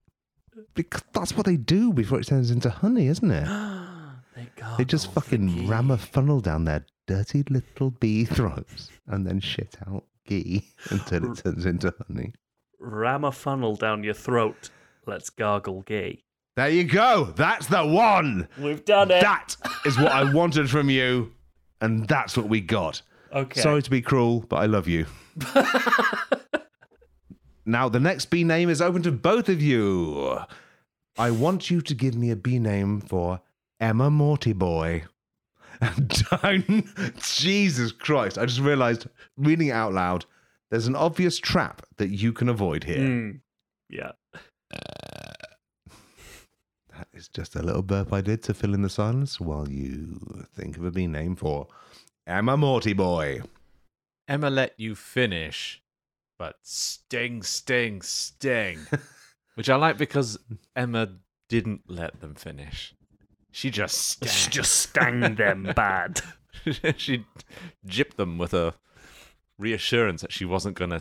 [0.74, 3.46] Because that's what they do before it turns into honey, isn't it?
[4.34, 4.48] they
[4.78, 5.66] They just fucking ghee.
[5.66, 11.32] ram a funnel down their dirty little bee throats and then shit out ghee until
[11.32, 12.32] it turns into honey.
[12.78, 14.70] Ram a funnel down your throat.
[15.06, 16.24] Let's gargle ghee.
[16.54, 17.32] There you go.
[17.36, 18.48] That's the one.
[18.58, 19.22] We've done it.
[19.22, 21.32] That is what I wanted from you,
[21.80, 23.02] and that's what we got.
[23.32, 23.60] Okay.
[23.60, 25.06] Sorry to be cruel, but I love you.
[27.64, 30.38] now, the next bee name is open to both of you.
[31.18, 33.40] I want you to give me a bee name for
[33.80, 35.04] Emma Morty Boy.
[36.30, 36.86] Don't,
[37.18, 38.38] Jesus Christ.
[38.38, 39.06] I just realized,
[39.36, 40.26] reading it out loud,
[40.70, 42.98] there's an obvious trap that you can avoid here.
[42.98, 43.40] Mm.
[43.88, 44.12] Yeah.
[47.00, 50.46] That is just a little burp I did to fill in the silence while you
[50.54, 51.66] think of a bee name for
[52.26, 53.40] Emma Morty Boy.
[54.28, 55.82] Emma let you finish,
[56.38, 58.80] but sting, sting, sting.
[59.54, 60.38] Which I like because
[60.76, 61.08] Emma
[61.48, 62.94] didn't let them finish.
[63.52, 64.52] She just She stung.
[64.52, 66.20] just stang them bad.
[66.96, 67.24] she
[67.86, 68.74] gypped them with a
[69.58, 71.00] reassurance that she wasn't gonna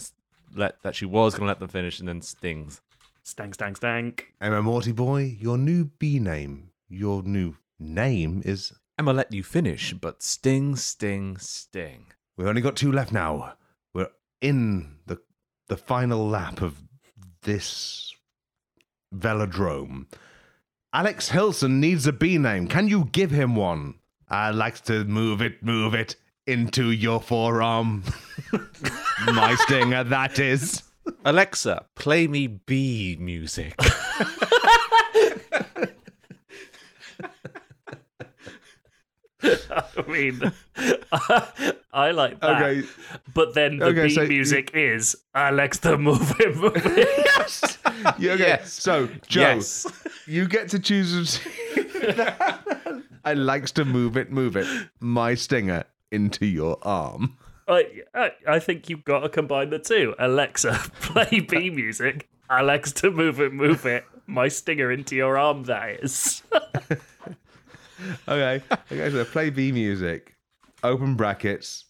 [0.56, 2.82] let that she was gonna let them finish, and then stings.
[3.24, 4.18] Stang, stang, stang.
[4.42, 8.74] Emma Morty Boy, your new B name, your new name is.
[8.98, 12.08] Emma let you finish, but sting, sting, sting.
[12.36, 13.54] We've only got two left now.
[13.94, 14.10] We're
[14.42, 15.20] in the
[15.68, 16.82] the final lap of
[17.44, 18.14] this
[19.16, 20.06] velodrome.
[20.92, 22.68] Alex Hilson needs a B name.
[22.68, 23.96] Can you give him one?
[24.28, 26.16] I like to move it, move it
[26.48, 28.04] into your forearm.
[29.28, 30.82] My stinger, that is.
[31.26, 33.76] Alexa, play me B music.
[39.44, 40.52] I mean,
[41.94, 42.62] I like that.
[42.62, 42.88] Okay.
[43.34, 47.78] But then the Okay, beat so you- music is Alex the move it, move it.
[48.18, 48.40] Yeah, okay.
[48.48, 48.74] Yes.
[48.74, 49.88] So, Joe, Yes.
[50.28, 51.40] you get to choose.
[53.26, 54.68] I likes to move it, move it.
[55.00, 57.38] My stinger into your arm.
[57.68, 57.86] I,
[58.16, 60.16] I, I think you've got to combine the two.
[60.18, 60.72] Alexa,
[61.02, 62.28] play B music.
[62.50, 64.06] Alex to move it, move it.
[64.26, 66.42] My stinger into your arm, that is.
[68.28, 68.64] Okay.
[68.92, 70.36] Okay, so play B music.
[70.84, 71.86] Open brackets.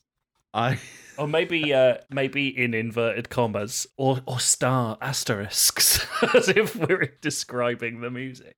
[0.53, 0.79] I
[1.17, 8.01] or maybe uh, maybe in inverted commas or, or star asterisks, as if we're describing
[8.01, 8.55] the music.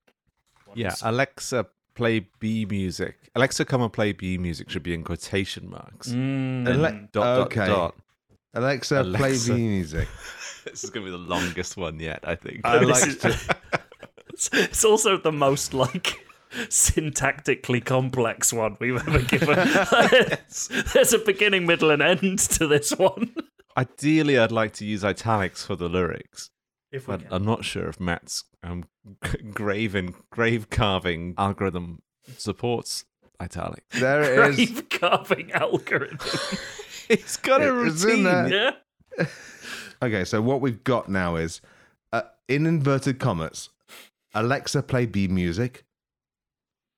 [0.73, 3.17] yeah, Alexa, play B music.
[3.35, 6.09] Alexa, come and play B music should be in quotation marks.
[6.09, 6.67] Mm.
[6.67, 7.67] Ale- dot, okay.
[7.67, 7.95] dot, dot.
[8.53, 10.07] Alexa, play B music.
[10.63, 12.61] This is going to be the longest one yet, I think.
[12.63, 13.35] I like is- to
[14.29, 19.55] It's, it's also the most like syntactically complex one we've ever given.
[19.55, 23.33] there's, there's a beginning, middle, and end to this one.
[23.77, 26.49] Ideally, I'd like to use italics for the lyrics.
[26.91, 27.33] If we But can.
[27.33, 28.83] I'm not sure if Matt's um,
[29.51, 32.01] grave and grave carving algorithm
[32.37, 33.05] supports
[33.39, 33.99] italics.
[33.99, 34.69] There it is.
[34.71, 36.19] Grave carving algorithm.
[37.07, 38.23] He's got a routine.
[38.25, 38.71] Yeah.
[40.01, 41.61] Okay, so what we've got now is
[42.11, 43.69] uh, in inverted commas,
[44.33, 45.85] Alexa play B music.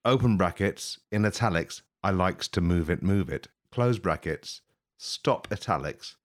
[0.05, 1.81] Open brackets in italics.
[2.03, 3.47] I likes to move it, move it.
[3.71, 4.61] Close brackets.
[4.97, 6.17] Stop italics.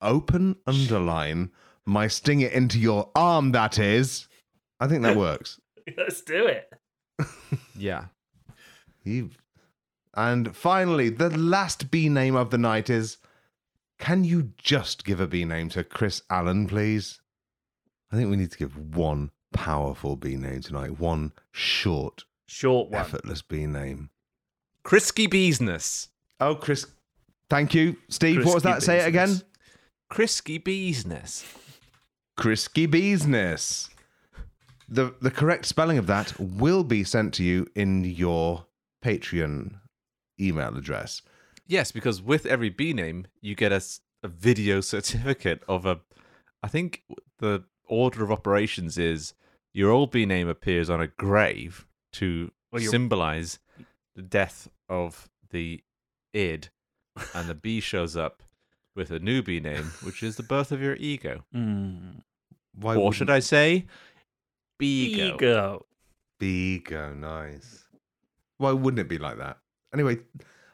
[0.00, 1.50] Open underline.
[1.84, 3.52] My sting it into your arm.
[3.52, 4.26] That is.
[4.80, 5.60] I think that works.
[5.98, 6.72] Let's do it.
[7.76, 8.06] Yeah.
[9.02, 9.30] You.
[10.14, 13.18] And finally, the last B name of the night is.
[13.98, 17.20] Can you just give a B name to Chris Allen, please?
[18.10, 20.98] I think we need to give one powerful B name tonight.
[20.98, 23.00] One short, Short one.
[23.00, 24.10] effortless B name.
[24.84, 26.08] Crisky Beesness.
[26.40, 26.86] Oh, Chris.
[27.48, 28.44] Thank you, Steve.
[28.44, 28.78] what was that?
[28.78, 29.28] Crisky Say it again.
[29.28, 29.44] business.
[30.12, 31.44] Crisky Beesness.
[32.38, 33.88] Crisky Beesness.
[34.88, 38.66] The the correct spelling of that will be sent to you in your
[39.02, 39.80] Patreon
[40.38, 41.22] email address.
[41.66, 43.80] Yes, because with every B name, you get a
[44.28, 46.00] video certificate of a.
[46.62, 47.02] I think
[47.38, 49.34] the order of operations is
[49.72, 53.58] your old B name appears on a grave to Or your- symbolize
[54.14, 55.82] the death of the
[56.32, 56.68] id,
[57.34, 58.42] and the B shows up
[58.96, 61.44] with a new B name, which is the birth of your ego.
[61.54, 62.22] Mm.
[62.76, 63.86] Why or should I say,
[64.80, 65.34] Beego.
[65.36, 65.86] Ego.
[66.40, 67.84] Bego, nice.
[68.58, 69.58] Why wouldn't it be like that?
[69.92, 70.18] Anyway,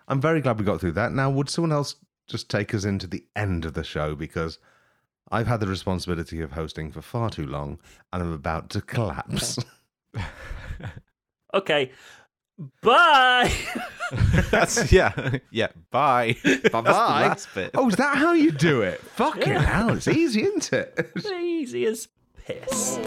[0.09, 1.13] I'm very glad we got through that.
[1.13, 1.97] Now, would someone else
[2.29, 4.59] just take us into the end of the show because
[5.31, 7.79] I've had the responsibility of hosting for far too long
[8.13, 9.59] and I'm about to collapse.
[11.55, 11.91] Okay.
[12.83, 13.53] Bye.
[14.51, 15.69] That's yeah, yeah.
[15.91, 16.37] Bye.
[16.73, 17.37] Bye-bye.
[17.55, 17.71] bit.
[17.75, 19.01] oh, is that how you do it?
[19.01, 19.63] Fucking Yeah.
[19.63, 21.13] hell, it's easy, isn't it?
[21.33, 22.09] Easy as
[22.45, 22.99] piss.